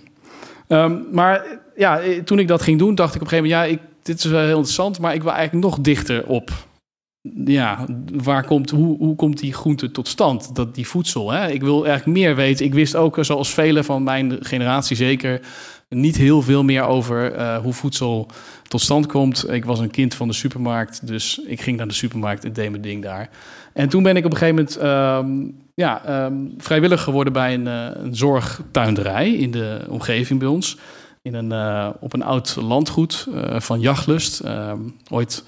Um, 0.67 1.07
maar 1.11 1.45
ja, 1.75 2.01
toen 2.23 2.39
ik 2.39 2.47
dat 2.47 2.61
ging 2.61 2.79
doen, 2.79 2.95
dacht 2.95 3.15
ik 3.15 3.21
op 3.21 3.27
een 3.27 3.33
gegeven 3.33 3.51
moment, 3.51 3.69
ja, 3.69 3.77
ik, 3.77 3.81
dit 4.01 4.17
is 4.17 4.25
wel 4.25 4.39
heel 4.39 4.49
interessant, 4.49 4.99
maar 4.99 5.13
ik 5.13 5.23
wil 5.23 5.31
eigenlijk 5.31 5.65
nog 5.65 5.79
dichter 5.79 6.25
op. 6.25 6.51
Ja, 7.45 7.85
waar 8.13 8.45
komt, 8.45 8.69
hoe, 8.69 8.97
hoe 8.97 9.15
komt 9.15 9.39
die 9.39 9.53
groente 9.53 9.91
tot 9.91 10.07
stand? 10.07 10.55
Dat, 10.55 10.75
die 10.75 10.87
voedsel. 10.87 11.31
Hè? 11.31 11.47
Ik 11.47 11.61
wil 11.61 11.85
eigenlijk 11.85 12.17
meer 12.17 12.35
weten. 12.35 12.65
Ik 12.65 12.73
wist 12.73 12.95
ook, 12.95 13.17
zoals 13.21 13.53
velen 13.53 13.85
van 13.85 14.03
mijn 14.03 14.37
generatie 14.39 14.95
zeker, 14.95 15.41
niet 15.89 16.17
heel 16.17 16.41
veel 16.41 16.63
meer 16.63 16.83
over 16.83 17.35
uh, 17.35 17.57
hoe 17.57 17.73
voedsel 17.73 18.27
tot 18.67 18.81
stand 18.81 19.05
komt. 19.05 19.51
Ik 19.51 19.65
was 19.65 19.79
een 19.79 19.91
kind 19.91 20.15
van 20.15 20.27
de 20.27 20.33
supermarkt, 20.33 21.07
dus 21.07 21.41
ik 21.45 21.61
ging 21.61 21.77
naar 21.77 21.87
de 21.87 21.93
supermarkt 21.93 22.45
en 22.45 22.53
deed 22.53 22.69
mijn 22.69 22.81
ding 22.81 23.03
daar. 23.03 23.29
En 23.73 23.89
toen 23.89 24.03
ben 24.03 24.17
ik 24.17 24.25
op 24.25 24.31
een 24.31 24.37
gegeven 24.37 24.55
moment 24.55 24.81
um, 24.83 25.55
ja, 25.73 26.25
um, 26.25 26.53
vrijwillig 26.57 27.01
geworden 27.01 27.33
bij 27.33 27.53
een, 27.53 27.65
uh, 27.65 27.87
een, 27.93 28.15
zorgtuinderij 28.15 29.33
in 29.33 29.51
de 29.51 29.85
omgeving 29.87 30.39
bij 30.39 30.47
ons. 30.47 30.77
In 31.21 31.33
een, 31.33 31.51
uh, 31.51 31.89
op 31.99 32.13
een 32.13 32.23
oud 32.23 32.55
landgoed 32.55 33.27
van 33.57 33.79
jachtlust. 33.79 34.41
Um, 34.45 34.95
ooit 35.09 35.43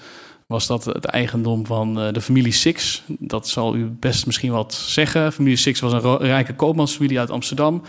was 0.46 0.66
dat 0.66 0.84
het 0.84 1.04
eigendom 1.04 1.66
van 1.66 1.94
de 2.12 2.20
familie 2.20 2.52
Six. 2.52 3.02
Dat 3.06 3.48
zal 3.48 3.76
u 3.76 3.84
best 3.84 4.26
misschien 4.26 4.52
wat 4.52 4.74
zeggen. 4.74 5.32
Familie 5.32 5.56
Six 5.56 5.80
was 5.80 5.92
een 5.92 6.16
rijke 6.16 6.54
koopmansfamilie 6.54 7.18
uit 7.18 7.30
Amsterdam 7.30 7.82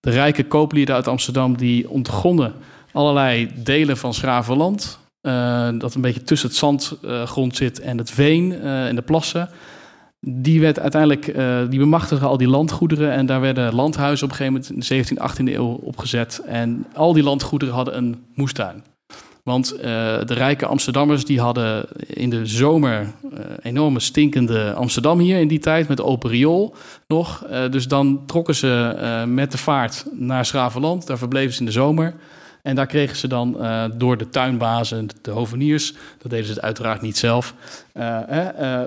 de 0.00 0.10
rijke 0.10 0.44
kooplieden 0.44 0.94
uit 0.94 1.08
Amsterdam 1.08 1.56
die 1.56 1.90
ontgonnen 1.90 2.52
allerlei 2.92 3.50
delen 3.56 3.96
van 3.96 4.14
Schravenland. 4.14 4.98
Uh, 5.22 5.68
dat 5.78 5.94
een 5.94 6.00
beetje 6.00 6.22
tussen 6.22 6.48
het 6.48 6.56
zandgrond 6.56 7.52
uh, 7.52 7.58
zit 7.58 7.80
en 7.80 7.98
het 7.98 8.10
veen 8.10 8.52
uh, 8.52 8.86
en 8.86 8.94
de 8.94 9.02
plassen. 9.02 9.48
Die 10.20 10.60
werd 10.60 10.78
uiteindelijk, 10.78 11.24
die 11.70 11.78
bemachtigden 11.78 12.28
al 12.28 12.36
die 12.36 12.48
landgoederen. 12.48 13.12
En 13.12 13.26
daar 13.26 13.40
werden 13.40 13.74
landhuizen 13.74 14.26
op 14.26 14.30
een 14.30 14.36
gegeven 14.36 14.62
moment 14.74 14.90
in 14.90 14.96
de 14.96 15.04
17e, 15.04 15.30
18e 15.30 15.54
eeuw 15.54 15.80
opgezet. 15.82 16.42
En 16.46 16.86
al 16.94 17.12
die 17.12 17.22
landgoederen 17.22 17.74
hadden 17.74 17.96
een 17.96 18.24
moestuin. 18.34 18.82
Want 19.50 19.72
eh, 19.72 19.82
de 20.24 20.34
rijke 20.34 20.66
Amsterdammers 20.66 21.24
die 21.24 21.40
hadden 21.40 21.86
in 22.06 22.30
de 22.30 22.46
zomer 22.46 23.00
uh, 23.00 23.38
enorme 23.62 24.00
stinkende 24.00 24.72
Amsterdam 24.72 25.18
hier 25.18 25.38
in 25.38 25.48
die 25.48 25.58
tijd 25.58 25.88
met 25.88 26.00
open 26.00 26.30
riool 26.30 26.74
nog. 27.06 27.46
Uh, 27.50 27.70
dus 27.70 27.88
dan 27.88 28.26
trokken 28.26 28.54
ze 28.54 29.24
met 29.28 29.52
de 29.52 29.58
vaart 29.58 30.04
naar 30.12 30.44
Schravenland. 30.44 31.06
Daar 31.06 31.18
verbleven 31.18 31.52
ze 31.52 31.58
in 31.58 31.66
de 31.66 31.72
zomer. 31.72 32.14
En 32.62 32.74
daar 32.74 32.86
kregen 32.86 33.16
ze 33.16 33.28
dan 33.28 33.56
door 33.94 34.16
de 34.16 34.28
tuinbazen, 34.28 35.08
de 35.22 35.30
hoveniers, 35.30 35.94
dat 36.18 36.30
deden 36.30 36.46
ze 36.46 36.52
het 36.52 36.62
uiteraard 36.62 37.00
niet 37.00 37.18
zelf. 37.18 37.54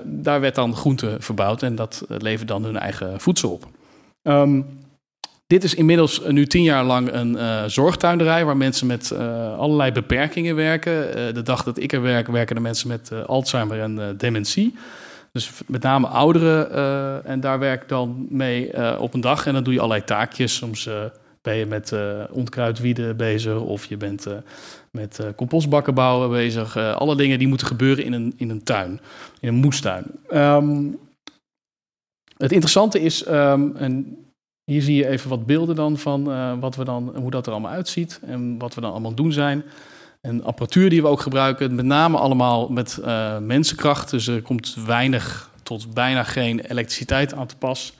daar 0.04 0.40
werd 0.40 0.54
dan 0.54 0.76
groente 0.76 1.16
verbouwd 1.18 1.62
en 1.62 1.74
dat 1.74 2.04
leverde 2.08 2.52
dan 2.52 2.64
hun 2.64 2.78
eigen 2.78 3.20
voedsel 3.20 3.50
op. 3.50 3.66
Um, 4.22 4.66
dit 5.46 5.64
is 5.64 5.74
inmiddels 5.74 6.20
nu 6.28 6.46
tien 6.46 6.62
jaar 6.62 6.84
lang 6.84 7.12
een 7.12 7.32
uh, 7.32 8.44
waar 8.44 8.56
mensen 8.56 8.86
met 8.86 9.10
uh, 9.10 9.58
allerlei 9.58 9.92
beperkingen 9.92 10.56
werken. 10.56 11.34
De 11.34 11.42
dag 11.42 11.62
dat 11.62 11.78
ik 11.78 11.92
er 11.92 12.02
werk, 12.02 12.26
werken 12.26 12.54
de 12.54 12.60
mensen 12.60 12.88
met 12.88 13.26
Alzheimer 13.26 13.80
en 13.80 14.16
dementie. 14.16 14.74
Dus 15.32 15.50
met 15.66 15.82
name 15.82 16.06
ouderen. 16.06 17.24
en 17.24 17.40
daar 17.40 17.58
werk 17.58 17.82
ik 17.82 17.88
dan 17.88 18.26
mee 18.30 18.98
op 18.98 19.14
een 19.14 19.20
dag. 19.20 19.46
En 19.46 19.52
dan 19.52 19.64
doe 19.64 19.72
je 19.72 19.80
allerlei 19.80 20.04
taakjes. 20.04 20.54
Soms 20.56 20.88
ben 21.42 21.56
je 21.56 21.66
met 21.66 21.92
onkruidwieden 22.30 23.16
bezig 23.16 23.60
of 23.60 23.84
je 23.84 23.96
bent 23.96 24.26
met 24.90 25.20
compostbakken 25.36 25.94
bouwen 25.94 26.30
bezig. 26.30 26.76
alle 26.76 27.16
dingen 27.16 27.38
die 27.38 27.48
moeten 27.48 27.66
gebeuren 27.66 28.04
in 28.04 28.12
een, 28.12 28.34
in 28.36 28.50
een 28.50 28.62
tuin, 28.62 29.00
in 29.40 29.48
een 29.48 29.54
moestuin. 29.54 30.04
Um, 30.32 30.98
het 32.36 32.52
interessante 32.52 33.00
is, 33.00 33.28
um, 33.28 34.23
hier 34.64 34.82
zie 34.82 34.96
je 34.96 35.08
even 35.08 35.30
wat 35.30 35.46
beelden 35.46 35.74
dan 35.74 35.98
van 35.98 36.30
uh, 36.30 36.52
wat 36.60 36.76
we 36.76 36.84
dan, 36.84 37.16
hoe 37.16 37.30
dat 37.30 37.46
er 37.46 37.52
allemaal 37.52 37.72
uitziet 37.72 38.20
en 38.26 38.58
wat 38.58 38.74
we 38.74 38.80
dan 38.80 38.90
allemaal 38.90 39.14
doen 39.14 39.32
zijn. 39.32 39.64
En 40.20 40.44
apparatuur 40.44 40.90
die 40.90 41.02
we 41.02 41.08
ook 41.08 41.20
gebruiken, 41.20 41.74
met 41.74 41.84
name 41.84 42.18
allemaal 42.18 42.68
met 42.68 42.98
uh, 43.04 43.38
mensenkracht. 43.38 44.10
Dus 44.10 44.26
er 44.26 44.42
komt 44.42 44.76
weinig 44.86 45.50
tot 45.62 45.94
bijna 45.94 46.22
geen 46.22 46.60
elektriciteit 46.60 47.34
aan 47.34 47.46
te 47.46 47.56
pas. 47.56 47.92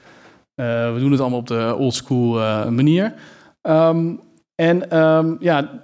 Uh, 0.56 0.92
we 0.92 0.98
doen 0.98 1.10
het 1.10 1.20
allemaal 1.20 1.38
op 1.38 1.46
de 1.46 1.74
oldschool 1.78 2.32
manier. 2.70 3.14
Um, 3.62 4.20
en 4.54 4.98
um, 4.98 5.36
ja, 5.40 5.82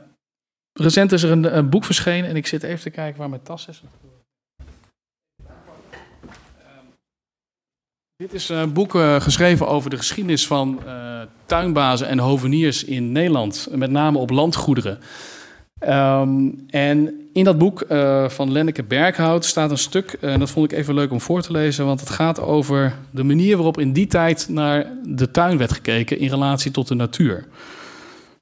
recent 0.73 1.13
is 1.13 1.23
er 1.23 1.31
een, 1.31 1.57
een, 1.57 1.71
boek 1.71 1.85
verschenen 1.85 2.31
en 2.31 2.37
ik 2.37 2.47
zit 2.47 2.63
even 2.63 2.81
te 2.81 2.91
kijken 2.91 3.19
waar 3.19 3.29
mijn 3.29 3.43
tas 3.43 3.69
is. 3.69 3.83
Dit 8.21 8.33
is 8.33 8.49
een 8.49 8.73
boek 8.73 8.95
uh, 8.95 9.21
geschreven 9.21 9.69
over 9.69 9.91
de 9.91 9.97
geschiedenis 9.97 10.47
van 10.47 10.81
uh, 10.87 11.21
tuinbazen 11.47 12.09
en 12.09 12.19
hoveniers 12.19 12.85
in 12.85 13.13
Nederland, 13.13 13.69
met 13.75 13.91
name 13.91 14.19
op 14.19 14.31
landgoederen. 14.31 14.99
Um, 15.89 16.65
en 16.67 17.15
in 17.33 17.45
dat 17.45 17.59
boek 17.59 17.85
van 18.27 18.53
Lenneke 18.53 18.83
Berghout 18.83 19.45
staat 19.45 19.71
een 19.71 19.79
stuk, 19.79 20.13
en 20.21 20.39
dat 20.39 20.51
vond 20.51 20.73
ik 20.73 20.79
even 20.79 20.95
leuk 20.95 21.11
om 21.11 21.21
voor 21.21 21.43
te 21.43 21.53
lezen, 21.53 21.87
want 21.87 22.01
het 22.01 22.11
gaat 22.11 22.41
over 22.41 22.95
de 23.11 23.25
manier 23.25 23.57
waarop 23.57 23.79
in 23.79 23.93
die 23.93 24.07
tijd 24.07 24.49
naar 24.49 24.87
de 25.05 25.31
tuin 25.31 25.59
werd 25.59 25.73
gekeken 25.73 26.19
in 26.19 26.29
relatie 26.29 26.71
tot 26.71 26.89
de 26.89 26.95
natuur. 26.95 27.47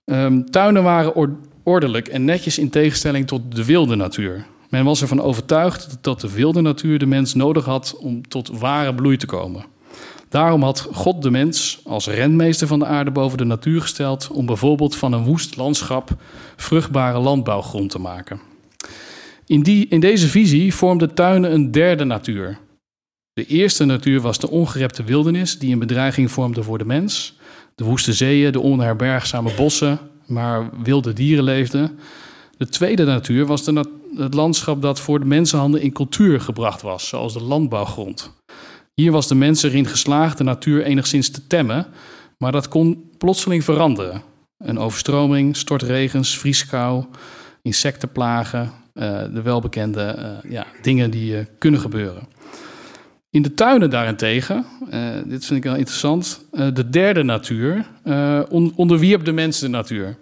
Um, 0.05 0.51
tuinen 0.51 0.83
waren 0.83 1.37
ordelijk 1.63 2.09
en 2.09 2.25
netjes 2.25 2.59
in 2.59 2.71
tegenstelling 2.71 3.27
tot 3.27 3.57
de 3.57 3.65
wilde 3.65 3.97
natuur. 3.97 4.45
Men 4.69 4.85
was 4.85 5.01
ervan 5.01 5.23
overtuigd 5.23 5.99
dat 6.01 6.21
de 6.21 6.33
wilde 6.33 6.61
natuur 6.61 6.99
de 6.99 7.07
mens 7.07 7.35
nodig 7.35 7.65
had 7.65 7.97
om 7.99 8.29
tot 8.29 8.49
ware 8.59 8.95
bloei 8.95 9.17
te 9.17 9.27
komen. 9.27 9.65
Daarom 10.29 10.63
had 10.63 10.89
God 10.93 11.23
de 11.23 11.31
mens 11.31 11.81
als 11.85 12.07
renmeester 12.07 12.67
van 12.67 12.79
de 12.79 12.85
aarde 12.85 13.11
boven 13.11 13.39
de 13.39 13.45
natuur 13.45 13.81
gesteld 13.81 14.29
om 14.33 14.47
bijvoorbeeld 14.47 14.97
van 14.97 15.13
een 15.13 15.25
woest 15.25 15.57
landschap 15.57 16.11
vruchtbare 16.57 17.19
landbouwgrond 17.19 17.91
te 17.91 17.99
maken. 17.99 18.41
In, 19.47 19.63
die, 19.63 19.87
in 19.89 20.01
deze 20.01 20.29
visie 20.29 20.75
vormden 20.75 21.15
tuinen 21.15 21.53
een 21.53 21.71
derde 21.71 22.05
natuur. 22.05 22.59
De 23.33 23.47
eerste 23.47 23.85
natuur 23.85 24.21
was 24.21 24.39
de 24.39 24.51
ongerepte 24.51 25.05
wildernis 25.05 25.59
die 25.59 25.73
een 25.73 25.79
bedreiging 25.79 26.31
vormde 26.31 26.63
voor 26.63 26.79
de 26.79 26.85
mens. 26.85 27.37
De 27.75 27.85
woeste 27.85 28.13
zeeën, 28.13 28.53
de 28.53 28.61
onherbergzame 28.61 29.51
bossen, 29.57 29.99
waar 30.27 30.71
wilde 30.83 31.13
dieren 31.13 31.45
leefden. 31.45 31.99
De 32.57 32.69
tweede 32.69 33.05
natuur 33.05 33.47
was 33.47 33.65
de 33.65 33.73
nat 33.73 33.89
het 34.19 34.35
landschap 34.35 34.83
dat 34.83 35.01
voor 35.01 35.19
de 35.19 35.27
mensenhanden 35.27 35.81
in 35.81 35.93
cultuur 35.93 36.41
gebracht 36.41 36.83
was, 36.83 37.09
zoals 37.09 37.33
de 37.33 37.43
landbouwgrond. 37.43 38.37
Hier 38.95 39.13
was 39.13 39.29
de 39.29 39.35
mens 39.35 39.63
erin 39.63 39.87
geslaagd 39.87 40.39
de 40.39 40.45
natuur 40.45 40.83
enigszins 40.83 41.31
te 41.31 41.47
temmen, 41.47 41.87
maar 42.39 42.53
dat 42.53 42.69
kon 42.69 43.11
plotseling 43.19 43.65
veranderen. 43.65 44.23
Een 44.59 44.79
overstroming, 44.79 45.57
stortregens, 45.57 46.39
vrieskou, 46.39 47.05
insectenplagen, 47.63 48.71
uh, 48.95 49.23
de 49.33 49.43
welbekende 49.43 50.41
uh, 50.45 50.51
ja, 50.51 50.67
dingen 50.83 51.11
die 51.11 51.33
uh, 51.33 51.45
kunnen 51.59 51.81
gebeuren. 51.81 52.29
In 53.31 53.43
de 53.43 53.55
tuinen 53.55 53.91
daarentegen, 53.91 54.65
dit 55.25 55.45
vind 55.45 55.51
ik 55.59 55.63
wel 55.63 55.75
interessant, 55.75 56.47
de 56.51 56.91
derde 56.91 57.23
natuur 57.23 57.87
on 58.49 58.73
onderwierp 58.77 59.25
de 59.25 59.33
mens 59.33 59.59
de 59.59 59.69
natuur. 59.69 60.17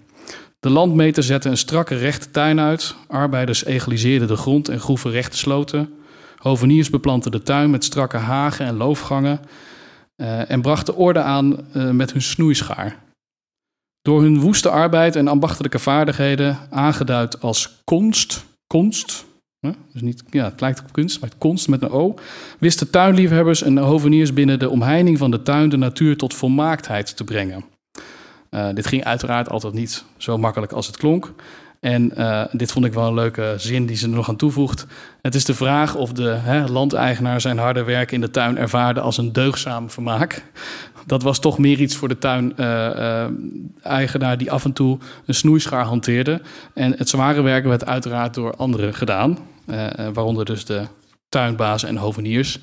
De 0.59 0.71
landmeter 0.71 1.23
zette 1.23 1.49
een 1.49 1.57
strakke 1.57 1.95
rechte 1.95 2.31
tuin 2.31 2.61
uit. 2.61 2.95
Arbeiders 3.09 3.65
egaliseerden 3.65 4.29
de 4.29 4.37
grond 4.37 4.69
en 4.69 4.81
groeven 4.81 5.11
rechte 5.11 5.37
sloten. 5.37 5.95
Hoveniers 6.37 6.91
beplanten 6.91 7.31
de 7.31 7.43
tuin 7.43 7.71
met 7.71 7.85
strakke 7.85 8.17
hagen 8.17 8.67
en 8.67 8.77
loofgangen. 8.77 9.41
Uh, 10.17 10.51
en 10.51 10.63
brachten 10.63 10.97
orde 10.97 11.21
aan 11.21 11.57
uh, 11.77 11.91
met 11.91 12.13
hun 12.13 12.23
snoeischaar. 12.23 12.97
Door 14.03 14.23
hun 14.23 14.41
woeste 14.41 14.69
arbeid 14.69 15.17
en 15.17 15.29
ambachtelijke 15.29 15.79
vaardigheden, 15.79 16.59
aangeduid 16.71 17.41
als 17.41 17.83
konst, 17.85 18.45
konst, 18.67 19.25
hè? 19.61 19.71
dus 19.93 20.03
niet, 20.03 20.23
ja, 20.31 20.45
het 20.45 20.61
lijkt 20.61 20.81
op 20.81 20.93
kunst, 20.93 21.21
maar 21.21 21.31
konst 21.39 21.69
met 21.69 21.83
een 21.83 21.91
O, 21.91 22.15
wisten 22.59 22.91
tuinliefhebbers 22.91 23.63
en 23.63 23.79
hoveniers 23.79 24.33
binnen 24.33 24.59
de 24.59 24.71
omheining 24.71 25.19
van 25.19 25.31
de 25.31 25.43
tuin 25.43 25.69
de 25.69 25.77
natuur 25.77 26.17
tot 26.17 26.35
volmaaktheid 26.35 27.17
te 27.17 27.25
brengen. 27.25 27.65
Uh, 28.57 28.69
dit 28.75 28.87
ging 28.87 29.05
uiteraard 29.05 29.51
altijd 29.51 29.73
niet 29.73 30.05
zo 30.17 30.39
makkelijk 30.39 30.73
als 30.73 30.87
het 30.87 30.97
klonk. 30.97 31.33
En 31.81 32.13
uh, 32.17 32.45
dit 32.53 32.73
vond 32.73 32.85
ik 32.85 32.93
wel 32.93 33.07
een 33.07 33.15
leuke 33.15 33.55
zin 33.57 33.87
die 33.87 33.97
ze 33.97 34.07
er 34.07 34.15
nog 34.15 34.29
aan 34.29 34.37
toevoegt. 34.37 34.87
Het 35.23 35.35
is 35.35 35.45
de 35.45 35.55
vraag 35.55 35.95
of 35.95 36.13
de 36.13 36.29
hè, 36.29 36.67
landeigenaar 36.67 37.41
zijn 37.41 37.59
harde 37.59 37.85
werk 37.85 38.13
in 38.13 38.21
de 38.21 38.31
tuin 38.31 38.59
ervaarde 38.59 39.01
als 39.01 39.19
een 39.19 39.33
deugzaam 39.33 39.91
vermaak. 39.91 40.45
Dat 41.07 41.23
was 41.23 41.39
toch 41.39 41.59
meer 41.59 41.81
iets 41.81 41.97
voor 41.97 42.09
de 42.09 42.19
tuin-eigenaar 42.19 44.33
uh, 44.33 44.39
die 44.39 44.51
af 44.51 44.65
en 44.65 44.73
toe 44.73 44.99
een 45.27 45.35
snoeischaar 45.35 45.85
hanteerde. 45.85 46.41
En 46.75 46.95
het 46.97 47.09
zware 47.09 47.43
werk 47.43 47.65
werd 47.65 47.87
uiteraard 47.87 48.35
door 48.35 48.57
anderen 48.57 48.95
gedaan, 48.95 49.39
waaronder 50.13 50.45
dus 50.45 50.65
de 50.65 50.83
tuinbazen 51.29 51.89
en 51.89 51.97
hoveniers. 51.97 52.61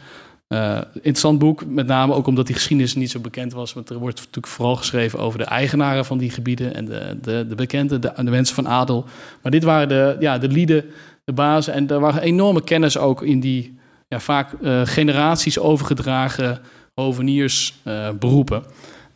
Uh, 0.54 0.78
interessant 0.94 1.40
boek, 1.40 1.66
met 1.66 1.88
name 1.88 2.14
ook 2.14 2.28
omdat 2.28 2.46
die 2.46 2.56
geschiedenis 2.56 2.96
niet 2.96 3.12
zo 3.12 3.20
bekend 3.20 3.54
was. 3.54 3.74
Want 3.74 3.90
er 3.90 3.98
wordt 3.98 4.18
natuurlijk 4.18 4.48
vooral 4.48 4.76
geschreven 4.76 5.20
over 5.20 5.40
de 5.40 5.46
eigenaren 5.46 6.06
van 6.06 6.18
die 6.18 6.30
gebieden 6.30 6.76
en 6.76 6.86
de, 6.86 7.18
de, 7.22 7.46
de 7.50 7.56
bekenden, 7.56 8.02
de, 8.02 8.12
mensen 8.24 8.56
van 8.56 8.68
adel. 8.68 9.06
Maar 9.42 9.52
dit 9.52 9.64
waren 9.64 9.88
de, 9.88 10.16
ja, 10.20 10.38
de 10.38 10.48
lieden, 10.48 10.86
de 11.24 11.34
bazen. 11.34 11.74
En 11.74 11.88
er 11.88 12.00
waren 12.00 12.22
enorme 12.22 12.64
kennis 12.64 12.98
ook 12.98 13.22
in 13.22 13.40
die 13.40 13.78
ja, 14.08 14.20
vaak 14.20 14.52
uh, 14.62 14.82
generaties 14.84 15.60
overgedragen 15.60 16.60
hoveniersberoepen. 16.94 18.64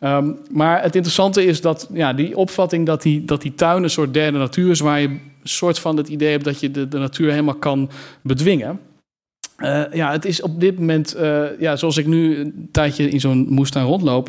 Uh, 0.00 0.14
um, 0.16 0.38
maar 0.50 0.82
het 0.82 0.94
interessante 0.94 1.44
is 1.44 1.60
dat 1.60 1.88
ja, 1.92 2.12
die 2.12 2.36
opvatting 2.36 2.86
dat 2.86 3.02
die, 3.02 3.24
dat 3.24 3.42
die 3.42 3.54
tuin 3.54 3.82
een 3.82 3.90
soort 3.90 4.14
derde 4.14 4.38
natuur 4.38 4.70
is, 4.70 4.80
waar 4.80 5.00
je 5.00 5.08
een 5.08 5.20
soort 5.42 5.78
van 5.78 5.96
het 5.96 6.08
idee 6.08 6.30
hebt 6.30 6.44
dat 6.44 6.60
je 6.60 6.70
de, 6.70 6.88
de 6.88 6.98
natuur 6.98 7.30
helemaal 7.30 7.54
kan 7.54 7.90
bedwingen. 8.22 8.80
Uh, 9.62 9.92
ja, 9.92 10.12
het 10.12 10.24
is 10.24 10.42
op 10.42 10.60
dit 10.60 10.78
moment, 10.78 11.16
uh, 11.16 11.60
ja, 11.60 11.76
zoals 11.76 11.96
ik 11.96 12.06
nu 12.06 12.38
een 12.38 12.68
tijdje 12.72 13.10
in 13.10 13.20
zo'n 13.20 13.46
moestuin 13.48 13.86
rondloop. 13.86 14.28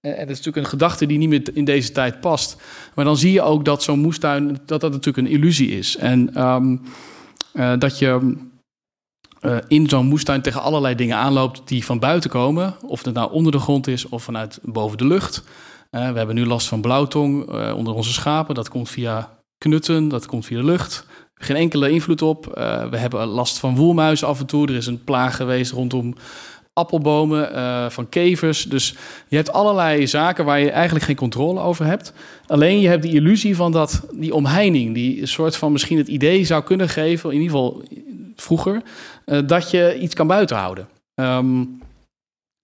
En 0.00 0.18
dat 0.18 0.30
is 0.30 0.36
natuurlijk 0.36 0.56
een 0.56 0.66
gedachte 0.66 1.06
die 1.06 1.18
niet 1.18 1.28
meer 1.28 1.42
in 1.52 1.64
deze 1.64 1.92
tijd 1.92 2.20
past. 2.20 2.56
Maar 2.94 3.04
dan 3.04 3.16
zie 3.16 3.32
je 3.32 3.42
ook 3.42 3.64
dat 3.64 3.82
zo'n 3.82 3.98
moestuin, 3.98 4.58
dat 4.66 4.80
dat 4.80 4.90
natuurlijk 4.92 5.26
een 5.26 5.32
illusie 5.32 5.78
is. 5.78 5.96
En 5.96 6.42
um, 6.42 6.80
dat 7.78 7.98
je 7.98 8.36
in 9.68 9.88
zo'n 9.88 10.06
moestuin 10.06 10.42
tegen 10.42 10.62
allerlei 10.62 10.94
dingen 10.94 11.16
aanloopt 11.16 11.68
die 11.68 11.84
van 11.84 11.98
buiten 11.98 12.30
komen. 12.30 12.74
Of 12.82 13.04
het 13.04 13.14
nou 13.14 13.32
onder 13.32 13.52
de 13.52 13.58
grond 13.58 13.86
is 13.86 14.08
of 14.08 14.22
vanuit 14.22 14.58
boven 14.62 14.98
de 14.98 15.06
lucht. 15.06 15.44
we 15.90 15.98
hebben 15.98 16.34
nu 16.34 16.46
last 16.46 16.68
van 16.68 16.80
blauwtong 16.80 17.50
onder 17.72 17.94
onze 17.94 18.12
schapen. 18.12 18.54
Dat 18.54 18.68
komt 18.68 18.88
via 18.88 19.38
knutten, 19.58 20.08
dat 20.08 20.26
komt 20.26 20.46
via 20.46 20.58
de 20.58 20.64
lucht 20.64 21.06
geen 21.38 21.56
enkele 21.56 21.90
invloed 21.90 22.22
op. 22.22 22.46
Uh, 22.58 22.84
we 22.84 22.96
hebben 22.96 23.26
last 23.26 23.58
van 23.58 23.76
woelmuizen 23.76 24.28
af 24.28 24.40
en 24.40 24.46
toe. 24.46 24.66
Er 24.66 24.74
is 24.74 24.86
een 24.86 25.04
plaag 25.04 25.36
geweest 25.36 25.72
rondom 25.72 26.14
appelbomen, 26.72 27.52
uh, 27.52 27.90
van 27.90 28.08
kevers. 28.08 28.64
Dus 28.64 28.94
je 29.28 29.36
hebt 29.36 29.52
allerlei 29.52 30.06
zaken 30.06 30.44
waar 30.44 30.60
je 30.60 30.70
eigenlijk 30.70 31.04
geen 31.04 31.16
controle 31.16 31.60
over 31.60 31.84
hebt. 31.84 32.12
Alleen 32.46 32.80
je 32.80 32.88
hebt 32.88 33.02
die 33.02 33.14
illusie 33.14 33.56
van 33.56 33.72
dat, 33.72 34.06
die 34.12 34.34
omheining, 34.34 34.94
die 34.94 35.26
soort 35.26 35.56
van 35.56 35.72
misschien 35.72 35.98
het 35.98 36.08
idee 36.08 36.44
zou 36.44 36.62
kunnen 36.62 36.88
geven, 36.88 37.30
in 37.30 37.40
ieder 37.40 37.50
geval 37.50 37.82
vroeger, 38.36 38.82
uh, 39.26 39.38
dat 39.46 39.70
je 39.70 39.98
iets 40.00 40.14
kan 40.14 40.26
buitenhouden. 40.26 40.88
Um, 41.14 41.80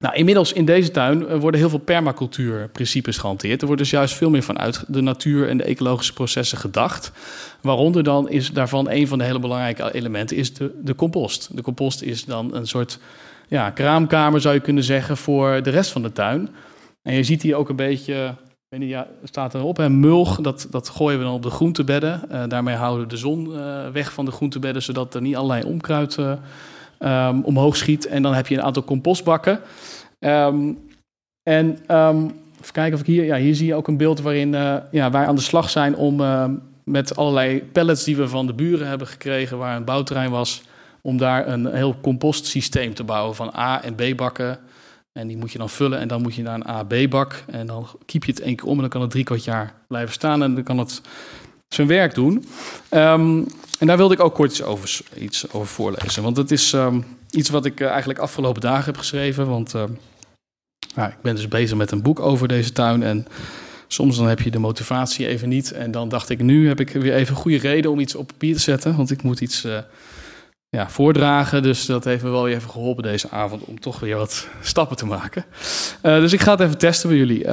Nou, 0.02 0.14
inmiddels 0.14 0.52
in 0.52 0.64
deze 0.64 0.90
tuin 0.90 1.26
eh, 1.26 1.38
worden 1.38 1.61
heel 1.61 1.68
veel 1.68 1.78
permacultuurprincipes 1.78 3.18
gehanteerd. 3.18 3.61
Er 3.61 3.66
wordt 3.66 3.82
dus 3.82 3.90
juist 3.90 4.14
veel 4.14 4.30
meer 4.30 4.42
vanuit 4.42 4.85
de 4.88 5.00
natuur 5.00 5.49
en 5.49 5.56
de 5.56 5.64
ecologische 5.64 6.12
processen 6.12 6.59
gedacht. 6.59 7.12
Waaronder 7.61 8.02
dan 8.02 8.30
is 8.30 8.52
daarvan 8.52 8.90
een 8.90 9.09
van 9.09 9.18
de 9.18 9.25
hele 9.25 9.38
belangrijke 9.38 9.94
elementen 9.94 10.37
is 10.37 10.54
de, 10.54 10.71
de 10.82 10.94
compost. 10.94 11.56
De 11.56 11.62
compost 11.62 12.02
is 12.02 12.25
dan 12.25 12.54
een 12.54 12.66
soort 12.66 12.99
ja, 13.49 13.71
kraamkamer, 13.71 14.40
zou 14.40 14.54
je 14.54 14.61
kunnen 14.61 14.85
zeggen, 14.85 15.16
voor 15.16 15.62
de 15.62 15.71
rest 15.71 15.90
van 15.90 16.02
de 16.02 16.12
tuin. 16.12 16.49
En 17.02 17.14
je 17.14 17.25
ziet 17.25 17.42
hier 17.42 17.56
ook 17.56 17.68
een 17.68 17.76
beetje, 17.76 18.35
weet 18.68 18.80
niet, 18.80 18.88
ja, 18.88 19.06
staat 19.25 19.54
erop, 19.54 19.76
hè, 19.76 19.88
mulg, 19.88 20.40
dat, 20.40 20.66
dat 20.71 20.88
gooien 20.88 21.18
we 21.18 21.25
dan 21.25 21.35
op 21.35 21.42
de 21.42 21.50
groentebedden. 21.50 22.30
Eh, 22.30 22.42
daarmee 22.49 22.75
houden 22.75 23.02
we 23.02 23.09
de 23.09 23.16
zon 23.16 23.56
eh, 23.56 23.88
weg 23.92 24.12
van 24.12 24.25
de 24.25 24.30
groentebedden, 24.30 24.82
zodat 24.82 25.14
er 25.14 25.21
niet 25.21 25.37
allerlei 25.37 25.62
onkruid 25.64 26.18
ehm, 27.02 27.40
omhoog 27.40 27.76
schiet. 27.76 28.06
En 28.06 28.23
dan 28.23 28.35
heb 28.35 28.47
je 28.47 28.54
een 28.54 28.62
aantal 28.62 28.85
compostbakken. 28.85 29.61
Ehm, 30.18 30.73
en 31.42 31.78
ehm, 31.87 32.25
even 32.61 32.73
kijken 32.73 32.94
of 32.94 33.00
ik 33.00 33.06
hier, 33.06 33.25
ja, 33.25 33.37
hier 33.37 33.54
zie 33.54 33.66
je 33.66 33.75
ook 33.75 33.88
een 33.88 33.97
beeld 33.97 34.21
waarin 34.21 34.54
eh, 34.54 34.76
ja, 34.90 35.11
wij 35.11 35.26
aan 35.26 35.35
de 35.35 35.40
slag 35.40 35.71
zijn 35.71 35.97
om 35.97 36.21
met 36.85 37.16
allerlei 37.16 37.62
pallets 37.62 38.04
die 38.04 38.16
we 38.16 38.28
van 38.28 38.47
de 38.47 38.54
buren 38.54 38.88
hebben 38.88 39.06
gekregen, 39.06 39.59
waar 39.59 39.76
een 39.76 39.85
bouwterrein 39.85 40.30
was, 40.30 40.62
om 41.02 41.16
daar 41.16 41.49
een 41.49 41.66
heel 41.75 41.97
compostsysteem 42.00 42.94
te 42.94 43.04
bouwen 43.04 43.35
van 43.35 43.52
A- 43.56 43.82
en 43.82 43.94
B-bakken. 43.94 44.59
En 45.12 45.26
die 45.26 45.37
moet 45.37 45.52
je 45.52 45.59
dan 45.59 45.71
vullen 45.71 45.99
en 45.99 46.09
dan 46.09 46.23
moet 46.23 46.35
je 46.35 46.42
naar 46.42 46.54
een 46.54 46.68
A-B-bak. 46.68 47.44
En 47.47 47.66
dan 47.66 47.87
kiep 48.06 48.25
je 48.25 48.30
het 48.30 48.40
één 48.40 48.56
keer 48.56 48.66
om 48.66 48.75
en 48.75 48.80
dan 48.80 48.88
kan 48.88 49.00
het 49.00 49.11
drie 49.11 49.25
kwart 49.25 49.44
jaar 49.44 49.75
blijven 49.87 50.12
staan 50.12 50.42
en 50.42 50.54
dan 50.54 50.64
kan 50.64 50.78
het 50.78 51.00
zijn 51.75 51.87
werk 51.87 52.14
doen. 52.14 52.45
Ehm, 52.88 53.43
en 53.79 53.87
daar 53.87 53.97
wilde 53.97 54.14
ik 54.14 54.21
ook 54.21 54.35
kort 54.35 54.50
iets 54.50 54.62
over, 54.62 55.00
iets 55.19 55.52
over 55.52 55.67
voorlezen. 55.67 56.23
Want 56.23 56.37
het 56.37 56.50
is 56.50 56.73
ehm, 56.73 57.00
iets 57.31 57.50
wat 57.50 57.64
ik 57.64 57.81
eh, 57.81 57.88
eigenlijk 57.88 58.19
afgelopen 58.19 58.61
dagen 58.61 58.85
heb 58.85 58.97
geschreven. 58.97 59.49
Want 59.49 59.75
nou, 60.95 61.09
ik 61.11 61.23
ben 61.23 61.35
dus 61.35 61.49
bezig 61.49 61.76
met 61.76 61.91
een 61.91 62.02
boek 62.02 62.21
over 62.21 62.49
deze 62.49 62.73
tuin. 62.73 63.02
En 63.02 63.26
soms 63.87 64.17
dan 64.17 64.29
heb 64.29 64.41
je 64.41 64.50
de 64.50 64.59
motivatie 64.59 65.26
even 65.26 65.49
niet. 65.49 65.73
En 65.73 65.91
dan 65.91 66.09
dacht 66.09 66.29
ik, 66.29 66.43
nu 66.43 66.69
heb 66.69 66.81
ik 66.81 66.91
weer 66.91 67.14
even 67.14 67.37
goede 67.37 67.59
reden 67.59 67.91
om 67.91 68.00
iets 68.00 68.14
op 68.14 68.26
papier 68.26 68.55
te 68.55 68.61
zetten. 68.61 68.97
Want 68.97 69.11
ik 69.11 69.23
moet 69.23 69.41
iets 69.41 69.64
eh, 69.64 69.79
ja, 70.69 70.91
voordragen. 70.91 71.62
Dus 71.62 71.87
dat 71.87 72.05
heeft 72.05 72.23
me 72.23 72.31
wel 72.31 72.49
even 72.49 72.71
geholpen 72.71 73.02
deze 73.02 73.31
avond 73.31 73.64
om 73.64 73.81
toch 73.81 74.00
weer 74.00 74.17
wat 74.17 74.49
stappen 74.61 74.97
te 74.97 75.07
maken. 75.07 75.45
Eh, 76.00 76.21
dus 76.21 76.33
ik 76.33 76.41
ga 76.41 76.50
het 76.50 76.61
even 76.61 76.79
testen 76.79 77.09
bij 77.09 77.19
jullie. 77.19 77.45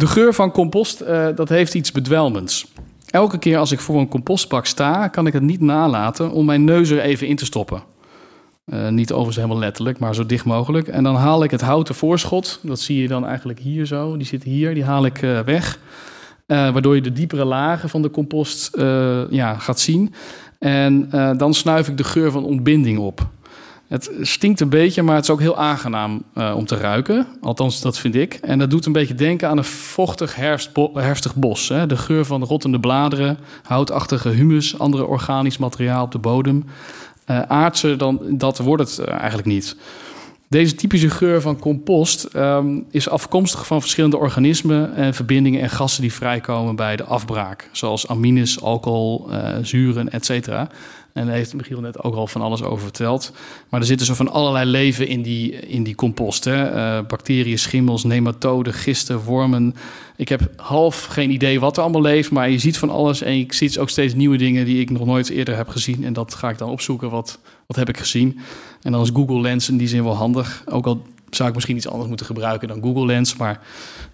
De 0.00 0.06
geur 0.06 0.34
van 0.34 0.50
compost, 0.50 1.00
eh, 1.00 1.28
dat 1.34 1.48
heeft 1.48 1.74
iets 1.74 1.92
bedwelmends. 1.92 2.66
Elke 3.10 3.38
keer 3.38 3.58
als 3.58 3.72
ik 3.72 3.80
voor 3.80 4.00
een 4.00 4.08
compostbak 4.08 4.66
sta, 4.66 5.08
kan 5.08 5.26
ik 5.26 5.32
het 5.32 5.42
niet 5.42 5.60
nalaten 5.60 6.30
om 6.30 6.44
mijn 6.44 6.64
neus 6.64 6.90
er 6.90 7.00
even 7.00 7.26
in 7.26 7.36
te 7.36 7.44
stoppen. 7.44 7.82
Eh, 8.64 8.88
niet 8.88 9.10
overigens 9.10 9.36
helemaal 9.36 9.58
letterlijk, 9.58 9.98
maar 9.98 10.14
zo 10.14 10.26
dicht 10.26 10.44
mogelijk. 10.44 10.88
En 10.88 11.04
dan 11.04 11.14
haal 11.14 11.44
ik 11.44 11.50
het 11.50 11.60
houten 11.60 11.94
voorschot, 11.94 12.60
dat 12.62 12.80
zie 12.80 13.02
je 13.02 13.08
dan 13.08 13.26
eigenlijk 13.26 13.58
hier 13.58 13.86
zo, 13.86 14.16
die 14.16 14.26
zit 14.26 14.42
hier, 14.42 14.74
die 14.74 14.84
haal 14.84 15.04
ik 15.04 15.22
eh, 15.22 15.40
weg. 15.40 15.78
Waardoor 16.46 16.94
je 16.94 17.00
de 17.00 17.12
diepere 17.12 17.44
lagen 17.44 17.88
van 17.88 18.02
de 18.02 18.10
compost 18.10 18.70
ja, 19.30 19.54
gaat 19.54 19.80
zien. 19.80 20.14
En 20.58 21.08
dan 21.36 21.54
snuif 21.54 21.88
ik 21.88 21.96
de 21.96 22.04
geur 22.04 22.30
van 22.30 22.44
ontbinding 22.44 22.98
op. 22.98 23.28
Het 23.90 24.10
stinkt 24.20 24.60
een 24.60 24.68
beetje, 24.68 25.02
maar 25.02 25.14
het 25.14 25.24
is 25.24 25.30
ook 25.30 25.40
heel 25.40 25.56
aangenaam 25.56 26.22
eh, 26.34 26.54
om 26.56 26.66
te 26.66 26.76
ruiken. 26.76 27.26
Althans, 27.40 27.80
dat 27.80 27.98
vind 27.98 28.14
ik. 28.14 28.34
En 28.34 28.58
dat 28.58 28.70
doet 28.70 28.86
een 28.86 28.92
beetje 28.92 29.14
denken 29.14 29.48
aan 29.48 29.58
een 29.58 29.64
vochtig 29.64 30.34
herfstbo- 30.34 30.90
herfstig 30.94 31.34
bos. 31.34 31.68
Hè? 31.68 31.86
De 31.86 31.96
geur 31.96 32.24
van 32.24 32.44
rottende 32.44 32.80
bladeren, 32.80 33.38
houtachtige 33.62 34.28
humus, 34.28 34.78
andere 34.78 35.06
organisch 35.06 35.58
materiaal 35.58 36.04
op 36.04 36.12
de 36.12 36.18
bodem. 36.18 36.64
Aardse, 37.48 37.96
dan, 37.96 38.20
dat 38.28 38.58
wordt 38.58 38.82
het 38.82 38.98
eh, 38.98 39.14
eigenlijk 39.14 39.48
niet. 39.48 39.76
Deze 40.48 40.74
typische 40.74 41.10
geur 41.10 41.40
van 41.40 41.58
compost 41.58 42.24
ehm, 42.24 42.80
is 42.90 43.08
afkomstig 43.08 43.66
van 43.66 43.80
verschillende 43.80 44.18
organismen 44.18 44.94
en 44.94 45.14
verbindingen 45.14 45.60
en 45.60 45.70
gassen 45.70 46.02
die 46.02 46.12
vrijkomen 46.12 46.76
bij 46.76 46.96
de 46.96 47.04
afbraak. 47.04 47.68
Zoals 47.72 48.08
amines, 48.08 48.62
alcohol, 48.62 49.30
eh, 49.30 49.56
zuren, 49.62 50.10
etc. 50.10 50.48
En 51.12 51.26
daar 51.26 51.34
heeft 51.34 51.54
Michiel 51.54 51.80
net 51.80 52.02
ook 52.02 52.14
al 52.14 52.26
van 52.26 52.40
alles 52.40 52.62
over 52.62 52.82
verteld. 52.82 53.32
Maar 53.68 53.80
er 53.80 53.86
zit 53.86 53.98
dus 53.98 54.06
zo 54.06 54.14
van 54.14 54.32
allerlei 54.32 54.70
leven 54.70 55.06
in 55.06 55.22
die, 55.22 55.50
in 55.52 55.82
die 55.82 55.94
compost. 55.94 56.44
Hè? 56.44 56.64
Eh, 56.64 57.06
bacteriën, 57.06 57.58
schimmels, 57.58 58.04
nematoden, 58.04 58.72
gisten, 58.72 59.18
wormen. 59.18 59.74
Ik 60.16 60.28
heb 60.28 60.50
half 60.56 61.04
geen 61.04 61.30
idee 61.30 61.60
wat 61.60 61.76
er 61.76 61.82
allemaal 61.82 62.02
leeft, 62.02 62.30
maar 62.30 62.50
je 62.50 62.58
ziet 62.58 62.78
van 62.78 62.90
alles. 62.90 63.22
En 63.22 63.32
ik 63.32 63.52
zie 63.52 63.80
ook 63.80 63.88
steeds 63.88 64.14
nieuwe 64.14 64.36
dingen 64.36 64.64
die 64.64 64.80
ik 64.80 64.90
nog 64.90 65.06
nooit 65.06 65.28
eerder 65.30 65.56
heb 65.56 65.68
gezien. 65.68 66.04
En 66.04 66.12
dat 66.12 66.34
ga 66.34 66.50
ik 66.50 66.58
dan 66.58 66.70
opzoeken. 66.70 67.10
Wat, 67.10 67.38
wat 67.66 67.76
heb 67.76 67.88
ik 67.88 67.98
gezien? 67.98 68.38
En 68.82 68.92
dan 68.92 69.02
is 69.02 69.10
Google 69.12 69.40
Lens 69.40 69.68
in 69.68 69.76
die 69.76 69.88
zin 69.88 70.04
wel 70.04 70.16
handig. 70.16 70.62
Ook 70.66 70.86
al 70.86 71.02
zou 71.30 71.48
ik 71.48 71.54
misschien 71.54 71.76
iets 71.76 71.88
anders 71.88 72.08
moeten 72.08 72.26
gebruiken 72.26 72.68
dan 72.68 72.82
Google 72.82 73.06
Lens. 73.06 73.36
Maar 73.36 73.60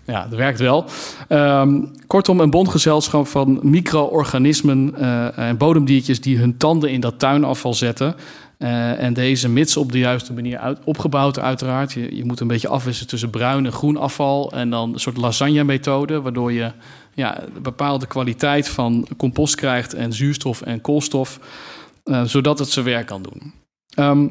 ja, 0.07 0.23
het 0.23 0.35
werkt 0.35 0.59
wel. 0.59 0.85
Ehm, 1.29 1.85
kortom, 2.07 2.41
een 2.41 2.51
bondgezelschap 2.51 3.27
van 3.27 3.59
micro-organismen 3.63 4.95
eh, 4.95 5.39
en 5.39 5.57
bodemdiertjes 5.57 6.21
die 6.21 6.39
hun 6.39 6.57
tanden 6.57 6.91
in 6.91 7.01
dat 7.01 7.19
tuinafval 7.19 7.75
zetten. 7.75 8.15
Eh, 8.59 9.03
en 9.03 9.13
deze 9.13 9.49
mits 9.49 9.77
op 9.77 9.93
de 9.93 9.99
juiste 9.99 10.33
manier 10.33 10.77
opgebouwd 10.85 11.39
uiteraard. 11.39 11.93
Je, 11.93 12.17
je 12.17 12.25
moet 12.25 12.41
een 12.41 12.47
beetje 12.47 12.69
afwisselen 12.69 13.09
tussen 13.09 13.31
bruin 13.31 13.67
en 13.67 13.73
groen 13.73 13.97
afval. 13.97 14.53
En 14.53 14.71
dan 14.71 14.93
een 14.93 15.01
soort 15.01 15.17
lasagne-methode, 15.17 16.21
waardoor 16.21 16.53
je 16.53 16.73
ja, 17.15 17.43
een 17.43 17.63
bepaalde 17.63 18.07
kwaliteit 18.07 18.69
van 18.69 19.07
compost 19.17 19.55
krijgt 19.55 19.95
en 19.95 20.13
zuurstof 20.13 20.63
en 20.63 20.81
koolstof. 20.81 21.41
eh, 22.05 22.23
zodat 22.25 22.59
het 22.59 22.71
zijn 22.71 22.85
werk 22.85 23.07
kan 23.07 23.23
doen. 23.23 23.53
Ehm, 23.95 24.29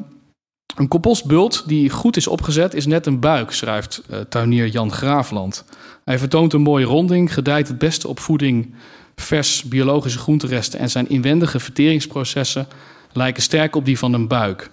een 0.74 0.88
compostbult 0.88 1.62
die 1.66 1.90
goed 1.90 2.16
is 2.16 2.26
opgezet 2.26 2.74
is 2.74 2.86
net 2.86 3.06
een 3.06 3.20
buik, 3.20 3.50
schrijft 3.52 4.02
eh, 4.08 4.20
tuinier 4.20 4.66
Jan 4.66 4.92
Graafland. 4.92 5.64
Hij 6.04 6.18
vertoont 6.18 6.52
een 6.52 6.62
mooie 6.62 6.84
ronding, 6.84 7.34
gedijt 7.34 7.68
het 7.68 7.78
beste 7.78 8.08
op 8.08 8.20
voeding, 8.20 8.74
vers 9.16 9.62
biologische 9.62 10.18
groenteresten 10.18 10.78
en 10.78 10.90
zijn 10.90 11.08
inwendige 11.08 11.60
verteringsprocessen 11.60 12.66
lijken 13.12 13.42
sterk 13.42 13.76
op 13.76 13.84
die 13.84 13.98
van 13.98 14.12
een 14.12 14.28
buik. 14.28 14.70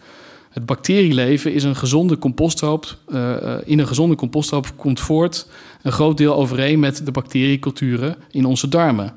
Het 0.50 0.66
bacterieleven 0.66 1.54
is 1.54 1.64
een 1.64 1.76
gezonde 1.76 2.18
composthoop. 2.18 2.98
eh, 3.08 3.54
eh, 3.54 3.62
in 3.66 3.80
een 3.80 3.88
gezonde 3.88 4.16
composthoop 4.16 4.68
komt 4.76 5.00
voort 5.00 5.48
een 5.82 5.92
groot 5.92 6.18
deel 6.18 6.36
overeen 6.36 6.80
met 6.80 7.06
de 7.06 7.12
bacterieculturen 7.12 8.16
in 8.32 8.46
onze 8.46 8.68
darmen. 8.68 9.14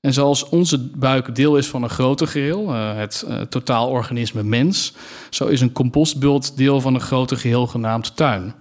En 0.00 0.12
zoals 0.12 0.48
onze 0.48 0.78
buik 0.78 1.34
deel 1.34 1.56
is 1.56 1.66
van 1.66 1.82
een 1.82 1.90
groter 1.90 2.26
geheel, 2.26 2.74
eh, 2.74 2.96
het 2.96 3.24
eh, 3.28 3.40
totaalorganisme 3.40 4.42
mens, 4.42 4.94
zo 5.30 5.46
is 5.46 5.60
een 5.60 5.72
compostbult 5.72 6.56
deel 6.56 6.80
van 6.80 6.94
een 6.94 7.00
groter 7.00 7.36
geheel 7.36 7.66
genaamd 7.66 8.16
tuin. 8.16 8.54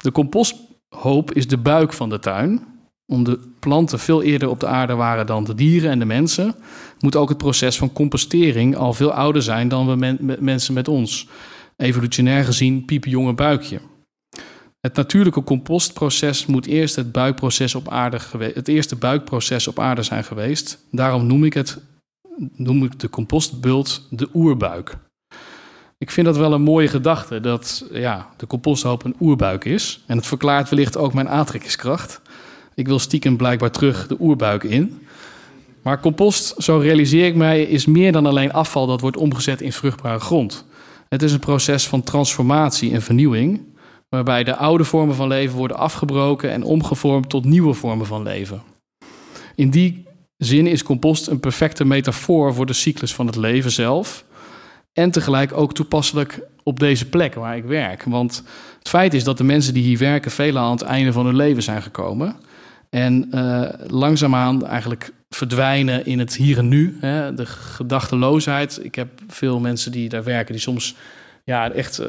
De 0.00 0.12
composthoop 0.12 1.32
is 1.32 1.46
de 1.46 1.58
buik 1.58 1.92
van 1.92 2.08
de 2.08 2.18
tuin. 2.18 2.66
Om 3.06 3.24
de 3.24 3.38
planten 3.60 3.98
veel 3.98 4.22
eerder 4.22 4.48
op 4.48 4.60
de 4.60 4.66
aarde 4.66 4.94
waren 4.94 5.26
dan 5.26 5.44
de 5.44 5.54
dieren 5.54 5.90
en 5.90 5.98
de 5.98 6.04
mensen, 6.04 6.54
moet 6.98 7.16
ook 7.16 7.28
het 7.28 7.38
proces 7.38 7.78
van 7.78 7.92
compostering 7.92 8.76
al 8.76 8.92
veel 8.92 9.12
ouder 9.12 9.42
zijn 9.42 9.68
dan 9.68 9.86
we 9.86 10.16
mensen 10.40 10.74
met 10.74 10.88
ons. 10.88 11.28
Evolutionair 11.76 12.44
gezien 12.44 12.84
piepjonge 12.84 13.34
buikje. 13.34 13.80
Het 14.80 14.94
natuurlijke 14.94 15.44
compostproces 15.44 16.46
moet 16.46 16.66
eerst 16.66 16.96
het, 16.96 17.12
buikproces 17.12 17.74
op 17.74 17.88
aarde 17.88 18.18
het 18.38 18.68
eerste 18.68 18.96
buikproces 18.96 19.68
op 19.68 19.78
aarde 19.78 20.02
zijn 20.02 20.24
geweest. 20.24 20.78
Daarom 20.90 21.26
noem 21.26 21.44
ik, 21.44 21.54
het, 21.54 21.78
noem 22.56 22.84
ik 22.84 23.00
de 23.00 23.10
compostbult 23.10 24.06
de 24.10 24.28
oerbuik. 24.34 24.96
Ik 25.98 26.10
vind 26.10 26.26
dat 26.26 26.36
wel 26.36 26.52
een 26.52 26.62
mooie 26.62 26.88
gedachte, 26.88 27.40
dat 27.40 27.84
ja, 27.92 28.28
de 28.36 28.46
composthoop 28.46 29.04
een 29.04 29.16
oerbuik 29.20 29.64
is. 29.64 30.04
En 30.06 30.16
het 30.16 30.26
verklaart 30.26 30.68
wellicht 30.68 30.96
ook 30.96 31.14
mijn 31.14 31.28
aantrekkingskracht. 31.28 32.20
Ik 32.74 32.86
wil 32.86 32.98
stiekem 32.98 33.36
blijkbaar 33.36 33.70
terug 33.70 34.06
de 34.06 34.16
oerbuik 34.20 34.62
in. 34.62 35.06
Maar 35.82 36.00
compost, 36.00 36.62
zo 36.62 36.78
realiseer 36.78 37.26
ik 37.26 37.34
mij, 37.34 37.62
is 37.62 37.86
meer 37.86 38.12
dan 38.12 38.26
alleen 38.26 38.52
afval 38.52 38.86
dat 38.86 39.00
wordt 39.00 39.16
omgezet 39.16 39.60
in 39.60 39.72
vruchtbare 39.72 40.20
grond. 40.20 40.64
Het 41.08 41.22
is 41.22 41.32
een 41.32 41.38
proces 41.38 41.88
van 41.88 42.02
transformatie 42.02 42.92
en 42.92 43.02
vernieuwing, 43.02 43.60
waarbij 44.08 44.44
de 44.44 44.56
oude 44.56 44.84
vormen 44.84 45.14
van 45.14 45.28
leven 45.28 45.56
worden 45.56 45.76
afgebroken 45.76 46.50
en 46.50 46.62
omgevormd 46.62 47.28
tot 47.28 47.44
nieuwe 47.44 47.74
vormen 47.74 48.06
van 48.06 48.22
leven. 48.22 48.62
In 49.54 49.70
die 49.70 50.06
zin 50.36 50.66
is 50.66 50.82
compost 50.82 51.26
een 51.26 51.40
perfecte 51.40 51.84
metafoor 51.84 52.54
voor 52.54 52.66
de 52.66 52.72
cyclus 52.72 53.14
van 53.14 53.26
het 53.26 53.36
leven 53.36 53.70
zelf 53.70 54.24
en 54.92 55.10
tegelijk 55.10 55.52
ook 55.52 55.74
toepasselijk 55.74 56.40
op 56.62 56.78
deze 56.78 57.08
plek 57.08 57.34
waar 57.34 57.56
ik 57.56 57.64
werk. 57.64 58.02
Want 58.02 58.42
het 58.78 58.88
feit 58.88 59.14
is 59.14 59.24
dat 59.24 59.38
de 59.38 59.44
mensen 59.44 59.74
die 59.74 59.82
hier 59.82 59.98
werken 59.98 60.30
veelal 60.30 60.64
aan 60.64 60.70
het 60.70 60.82
einde 60.82 61.12
van 61.12 61.26
hun 61.26 61.36
leven 61.36 61.62
zijn 61.62 61.82
gekomen 61.82 62.36
en 62.90 63.28
eh, 63.30 63.68
langzaamaan 63.86 64.66
eigenlijk 64.66 65.12
verdwijnen 65.30 66.06
in 66.06 66.18
het 66.18 66.36
hier 66.36 66.58
en 66.58 66.68
nu. 66.68 66.96
Hè, 67.00 67.34
de 67.34 67.46
gedachteloosheid. 67.46 68.80
Ik 68.82 68.94
heb 68.94 69.08
veel 69.28 69.60
mensen 69.60 69.92
die 69.92 70.08
daar 70.08 70.24
werken 70.24 70.52
die 70.52 70.62
soms 70.62 70.96
ja, 71.48 71.70
echt 71.70 71.98
eh, 71.98 72.08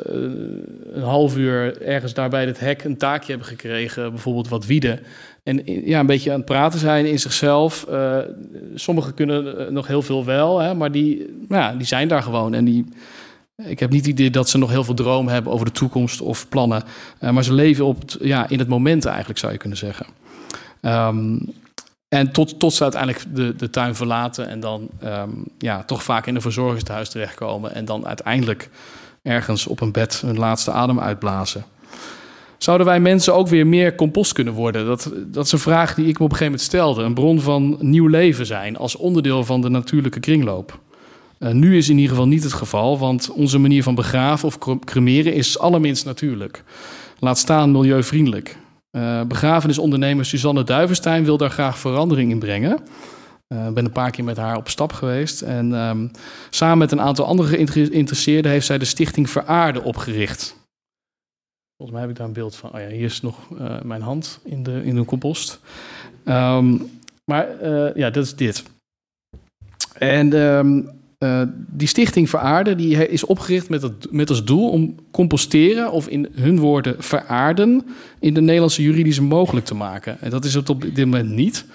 een 0.91 1.02
half 1.02 1.38
uur 1.38 1.82
ergens 1.82 2.13
daar 2.13 2.30
bij 2.30 2.45
het 2.45 2.60
hek 2.60 2.84
een 2.84 2.97
taakje 2.97 3.30
hebben 3.30 3.47
gekregen, 3.47 4.10
bijvoorbeeld 4.10 4.47
wat 4.47 4.65
wieden. 4.65 4.99
En 5.43 5.65
eh, 5.65 5.88
ja, 5.88 5.99
een 5.99 6.06
beetje 6.06 6.32
aan 6.32 6.38
het 6.38 6.45
praten 6.45 6.80
zijn 6.80 7.06
in 7.06 7.19
zichzelf. 7.19 7.84
Eh, 7.84 8.17
sommigen 8.75 9.13
kunnen 9.13 9.73
nog 9.73 9.88
heel 9.88 10.02
veel 10.02 10.25
wel, 10.25 10.60
hè, 10.60 10.73
maar 10.73 10.91
die, 10.91 11.43
ja, 11.49 11.73
die 11.73 11.88
zijn 11.88 12.08
daar 12.08 12.23
gewoon 12.23 12.54
en 12.54 12.65
die, 12.65 12.86
Ik 13.65 13.80
heb 13.80 13.89
niet 13.89 14.06
het 14.06 14.10
idee 14.10 14.30
dat 14.30 14.49
ze 14.49 14.58
nog 14.58 14.69
heel 14.69 14.84
veel 14.84 14.93
dromen 14.93 15.34
hebben 15.34 15.52
over 15.52 15.65
de 15.65 15.71
toekomst 15.71 16.21
of 16.21 16.49
plannen. 16.49 16.84
Maar 17.19 17.43
ze 17.43 17.54
leven 17.54 17.86
op 17.86 18.04
ja, 18.21 18.49
in 18.49 18.60
het 18.60 18.67
moment 18.67 19.06
eigenlijk, 19.06 19.39
zou 19.39 19.52
je 19.52 19.58
kunnen 19.58 19.78
zeggen. 19.78 20.06
Um, 20.82 21.54
en 22.10 22.32
tot, 22.32 22.60
tot 22.60 22.73
ze 22.73 22.84
uiteindelijk 22.84 23.23
de, 23.36 23.56
de 23.56 23.69
tuin 23.69 23.95
verlaten 23.95 24.47
en 24.47 24.60
dan 24.60 24.89
um, 25.04 25.43
ja, 25.58 25.84
toch 25.84 26.04
vaak 26.04 26.25
in 26.25 26.36
een 26.36 26.41
verzorgingstehuis 26.41 27.10
terechtkomen. 27.10 27.75
En 27.75 27.86
dan 27.86 28.08
uiteindelijk 28.08 28.69
ergens 29.23 29.67
op 29.67 29.82
een 29.82 29.91
bed 29.91 30.21
hun 30.21 30.38
laatste 30.38 30.71
adem 30.71 30.99
uitblazen. 30.99 31.65
Zouden 32.58 32.88
wij 32.88 32.99
mensen 32.99 33.34
ook 33.34 33.47
weer 33.47 33.67
meer 33.67 33.95
compost 33.95 34.34
kunnen 34.34 34.53
worden? 34.53 34.86
Dat, 34.86 35.12
dat 35.27 35.45
is 35.45 35.51
een 35.51 35.60
vraag 35.60 35.95
die 35.95 36.08
ik 36.08 36.19
me 36.19 36.25
op 36.25 36.32
een 36.32 36.38
gegeven 36.38 36.45
moment 36.45 36.62
stelde. 36.62 37.03
Een 37.03 37.13
bron 37.13 37.41
van 37.41 37.77
nieuw 37.79 38.08
leven 38.08 38.45
zijn 38.45 38.77
als 38.77 38.95
onderdeel 38.95 39.43
van 39.43 39.62
de 39.62 39.69
natuurlijke 39.69 40.19
kringloop. 40.19 40.79
Uh, 41.39 41.51
nu 41.51 41.77
is 41.77 41.89
in 41.89 41.95
ieder 41.95 42.10
geval 42.10 42.27
niet 42.27 42.43
het 42.43 42.53
geval, 42.53 42.99
want 42.99 43.29
onze 43.29 43.58
manier 43.58 43.84
van 43.84 43.95
begraven 43.95 44.47
of 44.47 44.79
cremeren 44.79 45.34
is 45.34 45.60
allerminst 45.60 46.05
natuurlijk. 46.05 46.63
Laat 47.19 47.38
staan 47.38 47.71
milieuvriendelijk. 47.71 48.58
Uh, 48.91 49.21
begrafenisondernemer 49.23 50.25
Suzanne 50.25 50.63
Duivenstein 50.63 51.23
wil 51.23 51.38
daar 51.38 51.49
graag 51.49 51.77
verandering 51.77 52.32
in 52.32 52.39
brengen. 52.39 52.79
Ik 53.53 53.57
uh, 53.57 53.69
ben 53.69 53.85
een 53.85 53.91
paar 53.91 54.12
keer 54.12 54.23
met 54.23 54.38
haar 54.38 54.57
op 54.57 54.69
stap 54.69 54.93
geweest. 54.93 55.41
En 55.41 55.73
um, 55.73 56.12
samen 56.49 56.77
met 56.77 56.91
een 56.91 57.01
aantal 57.01 57.25
andere 57.25 57.67
geïnteresseerden 57.67 58.51
heeft 58.51 58.65
zij 58.65 58.77
de 58.77 58.85
Stichting 58.85 59.29
Veraarde 59.29 59.83
opgericht. 59.83 60.55
Volgens 61.77 61.91
mij 61.91 62.01
heb 62.01 62.09
ik 62.09 62.15
daar 62.15 62.27
een 62.27 62.33
beeld 62.33 62.55
van. 62.55 62.73
Oh 62.73 62.79
ja, 62.79 62.88
hier 62.88 63.05
is 63.05 63.21
nog 63.21 63.49
uh, 63.49 63.81
mijn 63.81 64.01
hand 64.01 64.39
in 64.43 64.63
de, 64.63 64.83
in 64.83 64.95
de 64.95 65.05
compost. 65.05 65.59
Um, 66.25 66.89
maar 67.31 67.67
ja, 67.97 68.09
dat 68.09 68.23
is 68.23 68.35
dit. 68.35 68.63
En 69.93 70.33
uh, 71.19 71.41
die 71.51 71.88
stichting 71.88 72.29
Veraarden 72.29 72.77
die 72.77 73.09
is 73.09 73.25
opgericht 73.25 73.69
met, 73.69 73.81
het, 73.81 74.12
met 74.12 74.29
als 74.29 74.43
doel 74.43 74.69
om 74.69 74.95
composteren, 75.12 75.91
of 75.91 76.07
in 76.07 76.27
hun 76.33 76.59
woorden 76.59 77.03
veraarden, 77.03 77.85
in 78.19 78.33
de 78.33 78.41
Nederlandse 78.41 78.81
juridische 78.81 79.23
mogelijk 79.23 79.65
te 79.65 79.75
maken. 79.75 80.21
En 80.21 80.29
dat 80.29 80.45
is 80.45 80.53
het 80.53 80.69
op 80.69 80.81
dit 80.81 80.97
moment 80.97 81.29
niet. 81.29 81.65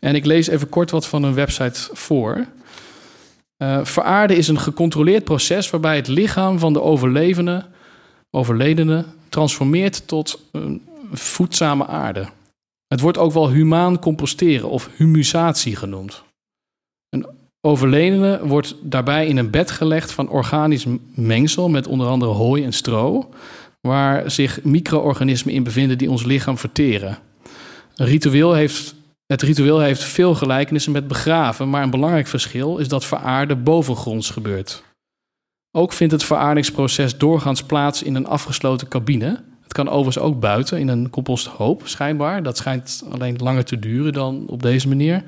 En 0.00 0.14
ik 0.14 0.24
lees 0.24 0.48
even 0.48 0.68
kort 0.68 0.90
wat 0.90 1.06
van 1.06 1.22
een 1.22 1.34
website 1.34 1.88
voor. 1.92 2.46
Uh, 3.62 3.84
veraarden 3.84 4.36
is 4.36 4.48
een 4.48 4.60
gecontroleerd 4.60 5.24
proces 5.24 5.70
waarbij 5.70 5.96
het 5.96 6.08
lichaam 6.08 6.58
van 6.58 6.72
de 6.72 6.82
overlevende, 6.82 7.66
overledene 8.30 9.04
transformeert 9.28 10.08
tot 10.08 10.40
een 10.52 10.82
voedzame 11.12 11.86
aarde. 11.86 12.28
Het 12.86 13.00
wordt 13.00 13.18
ook 13.18 13.32
wel 13.32 13.50
humaan 13.50 13.98
composteren 13.98 14.68
of 14.68 14.90
humusatie 14.96 15.76
genoemd. 15.76 16.22
Een 17.08 17.26
overledene 17.60 18.46
wordt 18.46 18.74
daarbij 18.82 19.26
in 19.26 19.36
een 19.36 19.50
bed 19.50 19.70
gelegd 19.70 20.12
van 20.12 20.28
organisch 20.28 20.86
mengsel 21.14 21.68
met 21.68 21.86
onder 21.86 22.06
andere 22.06 22.32
hooi 22.32 22.64
en 22.64 22.72
stro, 22.72 23.30
waar 23.80 24.30
zich 24.30 24.62
micro-organismen 24.62 25.54
in 25.54 25.62
bevinden 25.62 25.98
die 25.98 26.10
ons 26.10 26.24
lichaam 26.24 26.58
verteren. 26.58 27.18
Een 27.96 28.06
ritueel 28.06 28.52
heeft, 28.52 28.94
het 29.30 29.42
ritueel 29.42 29.80
heeft 29.80 30.04
veel 30.04 30.34
gelijkenissen 30.34 30.92
met 30.92 31.08
begraven, 31.08 31.70
maar 31.70 31.82
een 31.82 31.90
belangrijk 31.90 32.26
verschil 32.26 32.78
is 32.78 32.88
dat 32.88 33.04
veraarden 33.04 33.62
bovengronds 33.62 34.30
gebeurt. 34.30 34.82
Ook 35.76 35.92
vindt 35.92 36.12
het 36.12 36.24
veraardingsproces 36.24 37.18
doorgaans 37.18 37.62
plaats 37.62 38.02
in 38.02 38.14
een 38.14 38.26
afgesloten 38.26 38.88
cabine. 38.88 39.42
Het 39.62 39.72
kan 39.72 39.88
overigens 39.88 40.24
ook 40.24 40.40
buiten 40.40 40.78
in 40.78 40.88
een 40.88 41.10
composthoop, 41.10 41.82
schijnbaar. 41.84 42.42
Dat 42.42 42.56
schijnt 42.56 43.04
alleen 43.10 43.36
langer 43.36 43.64
te 43.64 43.78
duren 43.78 44.12
dan 44.12 44.44
op 44.46 44.62
deze 44.62 44.88
manier. 44.88 45.22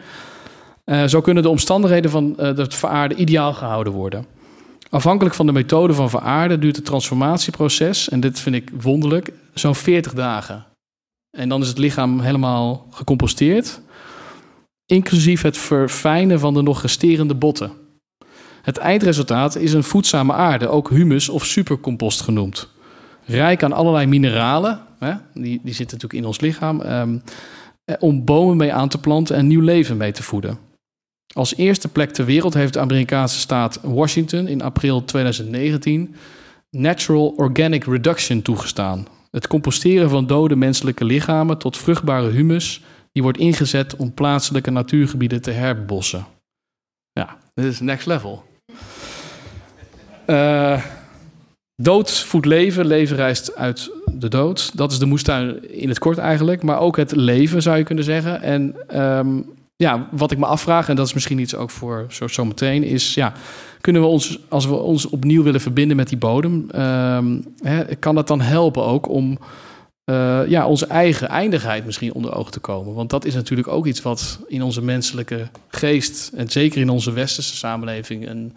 Uh, 0.84 1.04
zo 1.04 1.20
kunnen 1.20 1.42
de 1.42 1.48
omstandigheden 1.48 2.10
van 2.10 2.36
uh, 2.38 2.56
het 2.56 2.74
veraarden 2.74 3.20
ideaal 3.20 3.52
gehouden 3.54 3.92
worden. 3.92 4.26
Afhankelijk 4.90 5.34
van 5.34 5.46
de 5.46 5.52
methode 5.52 5.94
van 5.94 6.10
veraarden 6.10 6.60
duurt 6.60 6.76
het 6.76 6.84
transformatieproces, 6.84 8.08
en 8.08 8.20
dit 8.20 8.40
vind 8.40 8.56
ik 8.56 8.70
wonderlijk, 8.80 9.32
zo'n 9.54 9.74
40 9.74 10.14
dagen. 10.14 10.71
En 11.36 11.48
dan 11.48 11.62
is 11.62 11.68
het 11.68 11.78
lichaam 11.78 12.20
helemaal 12.20 12.86
gecomposteerd, 12.90 13.80
inclusief 14.86 15.42
het 15.42 15.56
verfijnen 15.56 16.40
van 16.40 16.54
de 16.54 16.62
nog 16.62 16.82
resterende 16.82 17.34
botten. 17.34 17.72
Het 18.62 18.76
eindresultaat 18.76 19.56
is 19.56 19.72
een 19.72 19.82
voedzame 19.82 20.32
aarde, 20.32 20.68
ook 20.68 20.90
humus 20.90 21.28
of 21.28 21.44
supercompost 21.44 22.20
genoemd. 22.20 22.68
Rijk 23.24 23.62
aan 23.62 23.72
allerlei 23.72 24.06
mineralen, 24.06 24.80
hè, 24.98 25.12
die, 25.34 25.60
die 25.62 25.74
zitten 25.74 25.98
natuurlijk 25.98 26.12
in 26.12 26.24
ons 26.24 26.40
lichaam, 26.40 26.80
um, 26.80 27.22
om 27.98 28.24
bomen 28.24 28.56
mee 28.56 28.72
aan 28.72 28.88
te 28.88 29.00
planten 29.00 29.36
en 29.36 29.46
nieuw 29.46 29.60
leven 29.60 29.96
mee 29.96 30.12
te 30.12 30.22
voeden. 30.22 30.58
Als 31.34 31.56
eerste 31.56 31.88
plek 31.88 32.10
ter 32.10 32.24
wereld 32.24 32.54
heeft 32.54 32.72
de 32.72 32.80
Amerikaanse 32.80 33.38
staat 33.38 33.80
Washington 33.82 34.46
in 34.48 34.62
april 34.62 35.04
2019 35.04 36.14
Natural 36.70 37.28
Organic 37.36 37.84
Reduction 37.84 38.42
toegestaan. 38.42 39.06
Het 39.32 39.46
composteren 39.46 40.10
van 40.10 40.26
dode 40.26 40.56
menselijke 40.56 41.04
lichamen 41.04 41.58
tot 41.58 41.78
vruchtbare 41.78 42.28
humus, 42.28 42.82
die 43.12 43.22
wordt 43.22 43.38
ingezet 43.38 43.96
om 43.96 44.14
plaatselijke 44.14 44.70
natuurgebieden 44.70 45.42
te 45.42 45.50
herbebossen. 45.50 46.26
Ja, 47.12 47.38
dit 47.54 47.64
is 47.64 47.80
next 47.80 48.06
level. 48.06 48.44
Uh, 50.26 50.82
dood 51.74 52.18
voedt 52.18 52.46
leven, 52.46 52.86
leven 52.86 53.16
reist 53.16 53.56
uit 53.56 53.90
de 54.12 54.28
dood. 54.28 54.76
Dat 54.76 54.92
is 54.92 54.98
de 54.98 55.06
moestuin 55.06 55.70
in 55.70 55.88
het 55.88 55.98
kort 55.98 56.18
eigenlijk, 56.18 56.62
maar 56.62 56.78
ook 56.78 56.96
het 56.96 57.16
leven 57.16 57.62
zou 57.62 57.76
je 57.76 57.84
kunnen 57.84 58.04
zeggen. 58.04 58.42
En 58.42 58.76
um, 59.02 59.52
ja, 59.82 60.08
wat 60.10 60.30
ik 60.30 60.38
me 60.38 60.46
afvraag, 60.46 60.88
en 60.88 60.96
dat 60.96 61.06
is 61.06 61.12
misschien 61.12 61.38
iets 61.38 61.54
ook 61.54 61.70
voor 61.70 62.06
zo, 62.08 62.26
zo 62.26 62.44
meteen, 62.44 62.82
is 62.82 63.14
ja, 63.14 63.32
kunnen 63.80 64.02
we 64.02 64.08
ons, 64.08 64.38
als 64.48 64.66
we 64.66 64.74
ons 64.74 65.08
opnieuw 65.08 65.42
willen 65.42 65.60
verbinden 65.60 65.96
met 65.96 66.08
die 66.08 66.18
bodem, 66.18 66.66
uh, 66.74 67.18
hè, 67.62 67.84
kan 67.96 68.14
dat 68.14 68.28
dan 68.28 68.40
helpen 68.40 68.84
ook 68.84 69.08
om 69.08 69.38
uh, 70.04 70.40
ja, 70.46 70.66
onze 70.66 70.86
eigen 70.86 71.28
eindigheid 71.28 71.84
misschien 71.84 72.14
onder 72.14 72.34
ogen 72.34 72.52
te 72.52 72.60
komen? 72.60 72.94
Want 72.94 73.10
dat 73.10 73.24
is 73.24 73.34
natuurlijk 73.34 73.68
ook 73.68 73.86
iets 73.86 74.02
wat 74.02 74.40
in 74.48 74.62
onze 74.62 74.82
menselijke 74.82 75.48
geest, 75.68 76.30
en 76.34 76.48
zeker 76.48 76.80
in 76.80 76.90
onze 76.90 77.12
westerse 77.12 77.56
samenleving, 77.56 78.28
een 78.28 78.52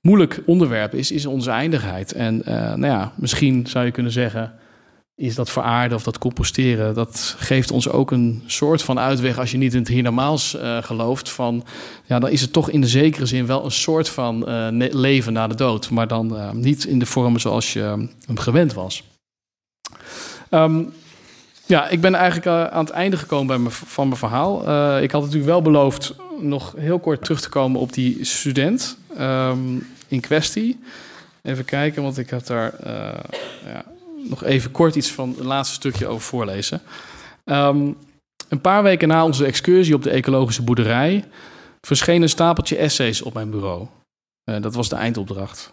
moeilijk 0.00 0.42
onderwerp 0.46 0.94
is, 0.94 1.10
is 1.10 1.26
onze 1.26 1.50
eindigheid. 1.50 2.12
En 2.12 2.42
uh, 2.48 2.54
nou 2.54 2.86
ja, 2.86 3.12
misschien 3.16 3.66
zou 3.66 3.84
je 3.84 3.90
kunnen 3.90 4.12
zeggen 4.12 4.52
is 5.20 5.34
dat 5.34 5.50
veraarden 5.50 5.96
of 5.96 6.02
dat 6.02 6.18
composteren. 6.18 6.94
Dat 6.94 7.34
geeft 7.38 7.70
ons 7.70 7.88
ook 7.88 8.10
een 8.10 8.42
soort 8.46 8.82
van 8.82 8.98
uitweg 8.98 9.38
als 9.38 9.50
je 9.50 9.56
niet 9.56 9.72
in 9.72 9.78
het 9.78 9.88
hiernamaals 9.88 10.54
uh, 10.54 10.82
gelooft. 10.82 11.30
Van, 11.30 11.64
ja, 12.04 12.18
dan 12.18 12.30
is 12.30 12.40
het 12.40 12.52
toch 12.52 12.70
in 12.70 12.80
de 12.80 12.86
zekere 12.86 13.26
zin 13.26 13.46
wel 13.46 13.64
een 13.64 13.70
soort 13.70 14.08
van 14.08 14.48
uh, 14.48 14.66
leven 14.90 15.32
na 15.32 15.46
de 15.46 15.54
dood. 15.54 15.90
Maar 15.90 16.08
dan 16.08 16.36
uh, 16.36 16.50
niet 16.50 16.84
in 16.84 16.98
de 16.98 17.06
vormen 17.06 17.40
zoals 17.40 17.72
je 17.72 18.08
hem 18.26 18.38
gewend 18.38 18.72
was. 18.72 19.04
Um, 20.50 20.92
ja, 21.66 21.88
ik 21.88 22.00
ben 22.00 22.14
eigenlijk 22.14 22.72
aan 22.72 22.84
het 22.84 22.94
einde 22.94 23.16
gekomen 23.16 23.62
bij 23.62 23.72
van 23.72 24.06
mijn 24.06 24.18
verhaal. 24.18 24.58
ik 25.02 25.10
had 25.10 25.20
natuurlijk 25.20 25.50
wel 25.50 25.62
beloofd 25.62 26.14
nog 26.40 26.74
heel 26.76 26.98
kort 26.98 27.22
terug 27.22 27.40
te 27.40 27.48
komen 27.48 27.80
op 27.80 27.92
die 27.92 28.24
student 28.24 28.96
um, 29.18 29.86
in 30.08 30.20
kwestie. 30.20 30.80
Even 31.42 31.64
kijken, 31.64 32.02
want 32.02 32.18
ik 32.18 32.30
heb 32.30 32.46
daar... 32.46 32.74
ja, 33.64 33.84
nog 34.30 34.44
even 34.44 34.70
kort 34.70 34.94
iets 34.94 35.10
van 35.10 35.34
het 35.36 35.44
laatste 35.44 35.74
stukje 35.74 36.06
over 36.06 36.22
voorlezen. 36.22 36.80
Um, 37.44 37.96
een 38.48 38.60
paar 38.60 38.82
weken 38.82 39.08
na 39.08 39.24
onze 39.24 39.44
excursie 39.44 39.94
op 39.94 40.02
de 40.02 40.10
ecologische 40.10 40.62
boerderij 40.62 41.24
verscheen 41.80 42.22
een 42.22 42.28
stapeltje 42.28 42.76
essays 42.76 43.22
op 43.22 43.34
mijn 43.34 43.50
bureau. 43.50 43.86
Uh, 44.50 44.62
dat 44.62 44.74
was 44.74 44.88
de 44.88 44.96
eindopdracht. 44.96 45.72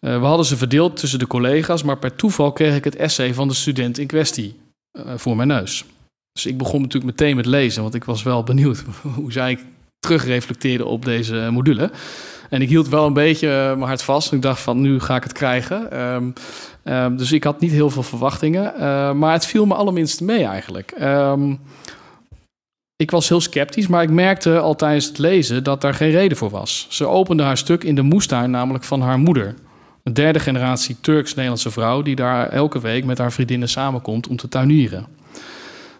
Uh, 0.00 0.20
we 0.20 0.26
hadden 0.26 0.46
ze 0.46 0.56
verdeeld 0.56 0.96
tussen 0.96 1.18
de 1.18 1.26
collega's, 1.26 1.82
maar 1.82 1.98
per 1.98 2.16
toeval 2.16 2.52
kreeg 2.52 2.76
ik 2.76 2.84
het 2.84 2.96
essay 2.96 3.34
van 3.34 3.48
de 3.48 3.54
student 3.54 3.98
in 3.98 4.06
kwestie 4.06 4.60
uh, 4.98 5.12
voor 5.16 5.36
mijn 5.36 5.48
neus. 5.48 5.84
Dus 6.32 6.46
ik 6.46 6.58
begon 6.58 6.80
natuurlijk 6.80 7.18
meteen 7.18 7.36
met 7.36 7.46
lezen, 7.46 7.82
want 7.82 7.94
ik 7.94 8.04
was 8.04 8.22
wel 8.22 8.42
benieuwd 8.42 8.84
hoe 9.16 9.32
zij 9.32 9.58
terugreflecteerde 9.98 10.84
op 10.84 11.04
deze 11.04 11.48
module. 11.52 11.90
En 12.48 12.62
ik 12.62 12.68
hield 12.68 12.88
wel 12.88 13.06
een 13.06 13.12
beetje 13.12 13.48
mijn 13.48 13.80
hart 13.80 14.02
vast. 14.02 14.32
Ik 14.32 14.42
dacht 14.42 14.60
van, 14.60 14.80
nu 14.80 15.00
ga 15.00 15.16
ik 15.16 15.22
het 15.22 15.32
krijgen. 15.32 16.00
Um, 16.00 16.32
Um, 16.88 17.16
dus 17.16 17.32
ik 17.32 17.44
had 17.44 17.60
niet 17.60 17.70
heel 17.70 17.90
veel 17.90 18.02
verwachtingen. 18.02 18.72
Uh, 18.74 19.12
maar 19.12 19.32
het 19.32 19.46
viel 19.46 19.66
me 19.66 19.74
allerminst 19.74 20.20
mee 20.20 20.44
eigenlijk. 20.44 20.94
Um, 21.02 21.60
ik 22.96 23.10
was 23.10 23.28
heel 23.28 23.40
sceptisch, 23.40 23.86
maar 23.86 24.02
ik 24.02 24.10
merkte 24.10 24.58
al 24.58 24.74
tijdens 24.74 25.06
het 25.06 25.18
lezen 25.18 25.64
dat 25.64 25.80
daar 25.80 25.94
geen 25.94 26.10
reden 26.10 26.36
voor 26.36 26.50
was. 26.50 26.86
Ze 26.90 27.06
opende 27.06 27.42
haar 27.42 27.56
stuk 27.56 27.84
in 27.84 27.94
de 27.94 28.02
moestuin, 28.02 28.50
namelijk 28.50 28.84
van 28.84 29.00
haar 29.00 29.18
moeder. 29.18 29.54
Een 30.02 30.14
derde 30.14 30.38
generatie 30.38 30.96
Turks-Nederlandse 31.00 31.70
vrouw 31.70 32.02
die 32.02 32.16
daar 32.16 32.48
elke 32.48 32.80
week 32.80 33.04
met 33.04 33.18
haar 33.18 33.32
vriendinnen 33.32 33.68
samenkomt 33.68 34.28
om 34.28 34.36
te 34.36 34.48
tuinieren. 34.48 35.06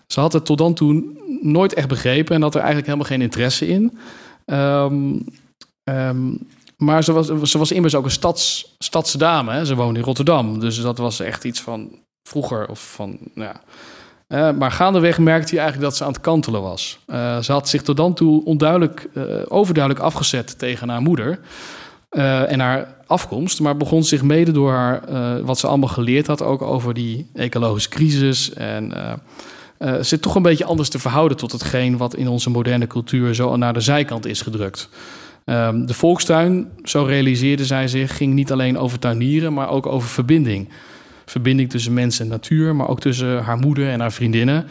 Ze 0.07 0.21
had 0.21 0.33
het 0.33 0.45
tot 0.45 0.59
dan 0.59 0.75
toe 0.75 1.05
nooit 1.43 1.75
echt 1.75 1.89
begrepen 1.89 2.35
en 2.35 2.43
had 2.43 2.55
er 2.55 2.61
eigenlijk 2.61 2.87
helemaal 2.87 3.11
geen 3.11 3.23
interesse 3.23 3.69
in. 3.69 3.99
Um, 4.47 5.25
um, 5.89 6.39
maar 6.77 7.05
ze 7.05 7.13
was, 7.13 7.27
ze 7.27 7.59
was 7.59 7.73
immers 7.73 7.95
ook 7.95 8.05
een 8.05 8.11
stads, 8.11 8.75
stadse 8.79 9.19
dame. 9.19 9.53
Hè? 9.53 9.65
Ze 9.65 9.75
woonde 9.75 9.99
in 9.99 10.05
Rotterdam. 10.05 10.61
Dus 10.61 10.81
dat 10.81 10.99
was 10.99 11.21
echt 11.21 11.45
iets 11.45 11.61
van 11.61 11.91
vroeger. 12.29 12.69
Of 12.69 12.93
van, 12.95 13.19
nou 13.35 13.51
ja. 13.53 13.61
Uh, 14.29 14.59
maar 14.59 14.71
gaandeweg 14.71 15.19
merkte 15.19 15.51
hij 15.51 15.59
eigenlijk 15.59 15.89
dat 15.91 15.97
ze 15.99 16.05
aan 16.05 16.13
het 16.13 16.21
kantelen 16.21 16.63
was. 16.63 16.99
Uh, 17.07 17.39
ze 17.39 17.53
had 17.53 17.69
zich 17.69 17.83
tot 17.83 17.97
dan 17.97 18.15
toe 18.15 18.45
onduidelijk, 18.45 19.09
uh, 19.15 19.25
overduidelijk 19.49 20.05
afgezet 20.05 20.59
tegen 20.59 20.89
haar 20.89 21.01
moeder. 21.01 21.41
eh, 22.09 22.53
en 22.53 22.61
haar 22.61 22.95
afkomst, 23.07 23.61
maar 23.61 23.77
begon 23.77 24.05
zich 24.05 24.23
mede 24.23 24.53
door 24.53 24.73
haar, 24.73 25.05
eh, 25.05 25.45
wat 25.45 25.59
ze 25.59 25.67
allemaal 25.67 25.89
geleerd 25.89 26.27
had, 26.27 26.43
ook 26.43 26.63
over 26.63 26.95
die 26.95 27.31
ecologische 27.35 27.89
crisis. 27.89 28.53
En 28.53 28.93
zit 30.01 30.23
toch 30.23 30.35
een 30.35 30.43
beetje 30.43 30.65
anders 30.65 30.89
te 30.89 30.99
verhouden 30.99 31.37
tot 31.37 31.53
hetgeen 31.53 31.97
wat 31.97 32.15
in 32.15 32.29
onze 32.29 32.51
moderne 32.51 32.87
cultuur 32.87 33.35
zo 33.35 33.57
naar 33.57 33.73
de 33.73 33.81
zijkant 33.81 34.27
is 34.27 34.43
gedrukt. 34.43 34.89
Um, 35.51 35.87
de 35.87 35.95
volkstuin, 35.95 36.71
zo 36.83 37.03
realiseerde 37.03 37.65
zij 37.65 37.89
zich, 37.89 38.17
ging 38.17 38.35
niet 38.35 38.53
alleen 38.53 38.79
over 38.79 38.99
tuinieren, 38.99 39.53
maar 39.53 39.69
ook 39.69 39.87
over 39.87 40.09
verbinding. 40.09 40.69
Verbinding 41.25 41.71
tussen 41.71 41.95
mens 41.95 42.21
en 42.21 42.29
natuur, 42.29 42.77
maar 42.77 42.89
ook 42.89 43.01
tussen 43.01 43.43
haar 43.43 43.57
moeder 43.57 43.91
en 43.91 44.01
haar 44.01 44.13
vriendinnen. 44.13 44.67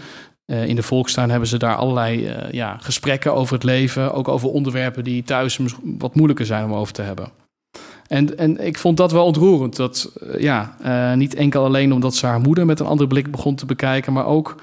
Uh, 0.45 0.67
in 0.67 0.75
de 0.75 0.83
volkstuin 0.83 1.29
hebben 1.29 1.49
ze 1.49 1.57
daar 1.57 1.75
allerlei 1.75 2.27
uh, 2.27 2.51
ja, 2.51 2.77
gesprekken 2.81 3.33
over 3.33 3.53
het 3.53 3.63
leven, 3.63 4.13
ook 4.13 4.27
over 4.27 4.49
onderwerpen 4.49 5.03
die 5.03 5.23
thuis 5.23 5.59
wat 5.83 6.15
moeilijker 6.15 6.45
zijn 6.45 6.65
om 6.65 6.73
over 6.73 6.93
te 6.93 7.01
hebben. 7.01 7.27
En, 8.07 8.38
en 8.38 8.65
ik 8.65 8.77
vond 8.77 8.97
dat 8.97 9.11
wel 9.11 9.25
ontroerend. 9.25 9.75
Dat, 9.75 10.11
ja, 10.38 10.75
niet 11.15 11.35
enkel 11.35 11.63
alleen 11.63 11.93
omdat 11.93 12.15
ze 12.15 12.25
haar 12.25 12.39
moeder 12.39 12.65
met 12.65 12.79
een 12.79 12.85
andere 12.85 13.09
blik 13.09 13.31
begon 13.31 13.55
te 13.55 13.65
bekijken, 13.65 14.13
maar 14.13 14.25
ook 14.25 14.55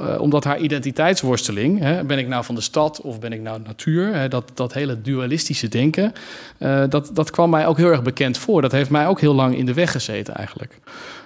uh, 0.00 0.20
omdat 0.20 0.44
haar 0.44 0.58
identiteitsworsteling, 0.58 1.78
hè, 1.78 2.04
ben 2.04 2.18
ik 2.18 2.28
nou 2.28 2.44
van 2.44 2.54
de 2.54 2.60
stad 2.60 3.00
of 3.00 3.20
ben 3.20 3.32
ik 3.32 3.40
nou 3.40 3.60
natuur, 3.66 4.14
hè, 4.14 4.28
dat, 4.28 4.50
dat 4.54 4.72
hele 4.72 5.00
dualistische 5.00 5.68
denken, 5.68 6.12
uh, 6.58 6.84
dat, 6.88 7.10
dat 7.12 7.30
kwam 7.30 7.50
mij 7.50 7.66
ook 7.66 7.76
heel 7.76 7.90
erg 7.90 8.02
bekend 8.02 8.38
voor. 8.38 8.62
Dat 8.62 8.72
heeft 8.72 8.90
mij 8.90 9.06
ook 9.06 9.20
heel 9.20 9.34
lang 9.34 9.56
in 9.56 9.66
de 9.66 9.74
weg 9.74 9.92
gezeten 9.92 10.34
eigenlijk. 10.34 10.78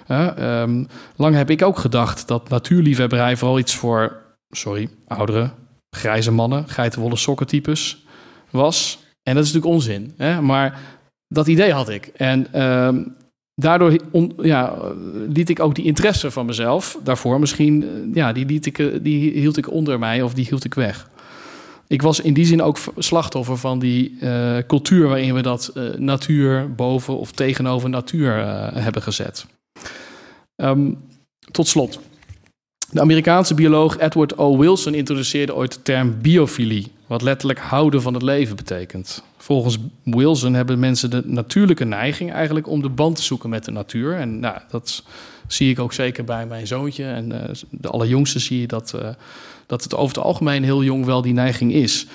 Um, 0.09 0.87
lang 1.15 1.35
heb 1.35 1.49
ik 1.49 1.61
ook 1.61 1.77
gedacht 1.77 2.27
dat 2.27 2.49
natuurliefhebberij 2.49 3.37
vooral 3.37 3.59
iets 3.59 3.75
voor, 3.75 4.21
sorry, 4.49 4.89
oudere, 5.07 5.49
grijze 5.89 6.31
mannen, 6.31 6.69
geitenwolle 6.69 7.15
sokkentypes 7.15 8.05
was. 8.49 8.99
En 9.23 9.35
dat 9.35 9.43
is 9.43 9.53
natuurlijk 9.53 9.81
onzin. 9.81 10.13
Hè? 10.17 10.41
Maar 10.41 10.79
dat 11.27 11.47
idee 11.47 11.71
had 11.71 11.89
ik. 11.89 12.05
En 12.05 12.61
um, 12.61 13.15
daardoor 13.55 13.97
liet 15.27 15.49
ik 15.49 15.59
ook 15.59 15.75
die 15.75 15.85
interesse 15.85 16.31
van 16.31 16.45
mezelf 16.45 16.97
daarvoor 17.03 17.39
misschien, 17.39 17.83
eh, 17.83 17.89
ja, 18.13 18.33
die, 18.33 18.45
liet 18.45 18.65
ik, 18.65 18.79
eh, 18.79 18.87
die 19.01 19.31
hield 19.31 19.57
ik 19.57 19.71
onder 19.71 19.99
mij 19.99 20.21
of 20.21 20.33
die 20.33 20.45
hield 20.45 20.63
ik 20.63 20.73
weg. 20.73 21.11
Ik 21.87 22.01
was 22.01 22.19
in 22.19 22.33
die 22.33 22.45
zin 22.45 22.61
ook 22.61 22.77
slachtoffer 22.97 23.57
van 23.57 23.79
die 23.79 24.17
uh, 24.21 24.57
cultuur 24.67 25.07
waarin 25.07 25.33
we 25.33 25.41
dat 25.41 25.73
natuur 25.97 26.75
boven 26.75 27.17
of 27.17 27.31
tegenover 27.31 27.89
natuur 27.89 28.33
hebben 28.73 29.01
gezet. 29.01 29.45
Um, 30.55 30.97
tot 31.51 31.67
slot. 31.67 31.99
De 32.89 33.01
Amerikaanse 33.01 33.53
bioloog 33.53 33.99
Edward 33.99 34.37
O. 34.37 34.57
Wilson 34.57 34.93
introduceerde 34.93 35.55
ooit 35.55 35.73
de 35.73 35.81
term 35.81 36.21
biofilie, 36.21 36.91
wat 37.13 37.21
letterlijk 37.21 37.59
houden 37.59 38.01
van 38.01 38.13
het 38.13 38.23
leven 38.23 38.55
betekent. 38.55 39.23
Volgens 39.37 39.77
Wilson 40.03 40.53
hebben 40.53 40.79
mensen 40.79 41.09
de 41.09 41.21
natuurlijke 41.25 41.85
neiging 41.85 42.31
eigenlijk 42.31 42.67
om 42.67 42.81
de 42.81 42.89
band 42.89 43.15
te 43.15 43.23
zoeken 43.23 43.49
met 43.49 43.65
de 43.65 43.71
natuur. 43.71 44.15
En 44.15 44.39
nou, 44.39 44.57
dat 44.69 45.03
zie 45.47 45.69
ik 45.69 45.79
ook 45.79 45.93
zeker 45.93 46.23
bij 46.23 46.45
mijn 46.45 46.67
zoontje. 46.67 47.05
En 47.05 47.31
uh, 47.31 47.39
de 47.69 47.87
allerjongste 47.87 48.39
zie 48.39 48.59
je 48.59 48.67
dat, 48.67 48.93
uh, 48.95 49.09
dat 49.65 49.83
het 49.83 49.95
over 49.95 50.15
het 50.15 50.25
algemeen 50.25 50.63
heel 50.63 50.83
jong 50.83 51.05
wel 51.05 51.21
die 51.21 51.33
neiging 51.33 51.73
is. 51.73 52.07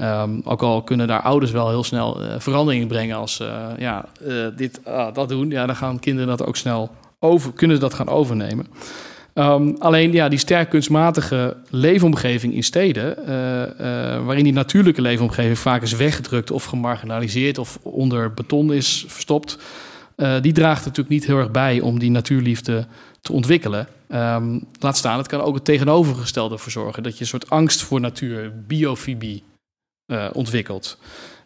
Um, 0.00 0.40
ook 0.44 0.62
al 0.62 0.82
kunnen 0.82 1.06
daar 1.06 1.22
ouders 1.22 1.50
wel 1.50 1.68
heel 1.68 1.84
snel 1.84 2.22
uh, 2.22 2.34
verandering 2.38 2.88
brengen 2.88 3.16
als 3.16 3.36
ja, 3.78 4.08
dit, 4.56 4.80
ah, 4.84 5.14
dat 5.14 5.28
doen. 5.28 5.50
Ja, 5.50 5.66
dan 5.66 5.76
gaan 5.76 5.98
kinderen 5.98 6.28
dat 6.28 6.46
ook 6.46 6.56
snel 6.56 6.90
over, 7.18 7.52
kunnen 7.52 7.80
dat 7.80 7.94
gaan 7.94 8.08
overnemen. 8.08 8.66
Um, 9.34 9.76
alleen 9.78 10.12
ja, 10.12 10.28
die 10.28 10.38
sterk 10.38 10.70
kunstmatige 10.70 11.56
leefomgeving 11.70 12.54
in 12.54 12.62
steden, 12.62 13.18
uh, 13.18 13.26
uh, 13.26 14.24
waarin 14.26 14.44
die 14.44 14.52
natuurlijke 14.52 15.02
leefomgeving 15.02 15.58
vaak 15.58 15.82
is 15.82 15.92
weggedrukt 15.92 16.50
of 16.50 16.64
gemarginaliseerd 16.64 17.58
of 17.58 17.78
onder 17.82 18.34
beton 18.34 18.72
is 18.72 19.04
verstopt, 19.08 19.58
uh, 20.16 20.40
die 20.40 20.52
draagt 20.52 20.84
natuurlijk 20.84 21.08
niet 21.08 21.26
heel 21.26 21.38
erg 21.38 21.50
bij 21.50 21.80
om 21.80 21.98
die 21.98 22.10
natuurliefde 22.10 22.86
te 23.20 23.32
ontwikkelen. 23.32 23.88
Um, 24.08 24.64
laat 24.80 24.96
staan, 24.96 25.18
het 25.18 25.26
kan 25.26 25.40
ook 25.40 25.54
het 25.54 25.64
tegenovergestelde 25.64 26.58
voor 26.58 26.72
zorgen, 26.72 27.02
dat 27.02 27.14
je 27.14 27.20
een 27.20 27.26
soort 27.26 27.50
angst 27.50 27.82
voor 27.82 28.00
natuur, 28.00 28.52
biofobie, 28.66 29.42
ontwikkelt. 30.32 30.98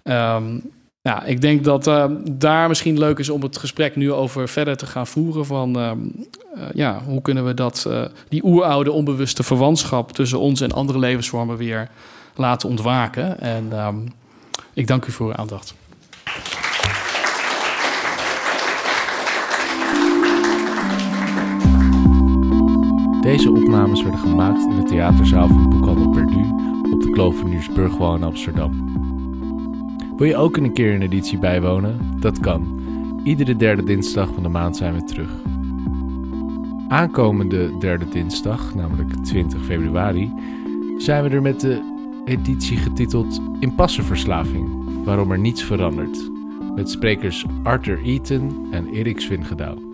Um, 0.05 0.63
ja, 1.09 1.25
ik 1.25 1.41
denk 1.41 1.65
dat 1.65 1.87
uh, 1.87 2.05
daar 2.31 2.69
misschien 2.69 2.99
leuk 2.99 3.19
is 3.19 3.29
om 3.29 3.43
het 3.43 3.57
gesprek 3.57 3.97
nu 3.97 4.13
over 4.13 4.49
verder 4.49 4.77
te 4.77 4.87
gaan 4.87 5.07
voeren. 5.07 5.47
Van 5.47 5.79
uh, 5.79 5.91
uh, 6.57 6.63
ja, 6.75 7.03
hoe 7.05 7.23
kunnen 7.23 7.45
we 7.47 7.55
dat, 7.55 7.89
die 8.29 8.45
oeroude 8.45 8.93
onbewuste 8.93 9.43
verwantschap 9.43 10.13
tussen 10.13 10.39
ons 10.39 10.61
en 10.61 10.73
andere 10.73 10.99
levensvormen 10.99 11.57
weer 11.57 11.89
laten 12.35 12.69
ontwaken. 12.69 13.41
En 13.41 13.79
um, 13.87 14.13
ik 14.73 14.87
dank 14.87 15.07
u 15.07 15.13
voor 15.13 15.27
uw 15.27 15.35
aandacht. 15.35 15.75
Deze 23.21 23.51
opnames 23.51 24.03
werden 24.03 24.21
gemaakt 24.21 24.63
in 24.63 24.77
de 24.77 24.85
theaterzaal 24.85 25.49
van 25.49 25.71
Boekhandel 25.71 26.09
Perdu 26.09 26.41
op 26.93 27.03
de 27.03 27.11
Kloveniersburgwal 27.11 28.15
in 28.15 28.23
Amsterdam. 28.23 28.98
Wil 30.19 30.27
je 30.27 30.37
ook 30.37 30.57
een 30.57 30.73
keer 30.73 30.95
een 30.95 31.03
editie 31.03 31.39
bijwonen? 31.39 32.21
Dat 32.21 32.41
kan. 32.41 32.81
Iedere 33.25 33.57
derde 33.57 33.83
dinsdag 33.83 34.35
van 34.35 34.43
de 34.43 34.49
maand 34.49 34.77
zijn 34.77 34.95
we 34.95 35.05
terug. 35.05 35.31
Aankomende 36.89 37.79
derde 37.79 38.09
dinsdag, 38.09 38.75
namelijk 38.75 39.25
20 39.25 39.65
februari, 39.65 40.33
zijn 40.97 41.23
we 41.23 41.29
er 41.29 41.43
met 41.43 41.61
de 41.61 41.81
editie 42.25 42.77
getiteld 42.77 43.41
Impassenverslaving, 43.61 44.69
waarom 45.05 45.33
er 45.33 45.39
niets 45.39 45.65
verandert. 45.65 46.31
Met 46.75 46.91
sprekers 46.91 47.45
Arthur 47.63 48.03
Eaton 48.05 48.67
en 48.71 48.89
Erik 48.89 49.21
Swingedouw. 49.21 49.88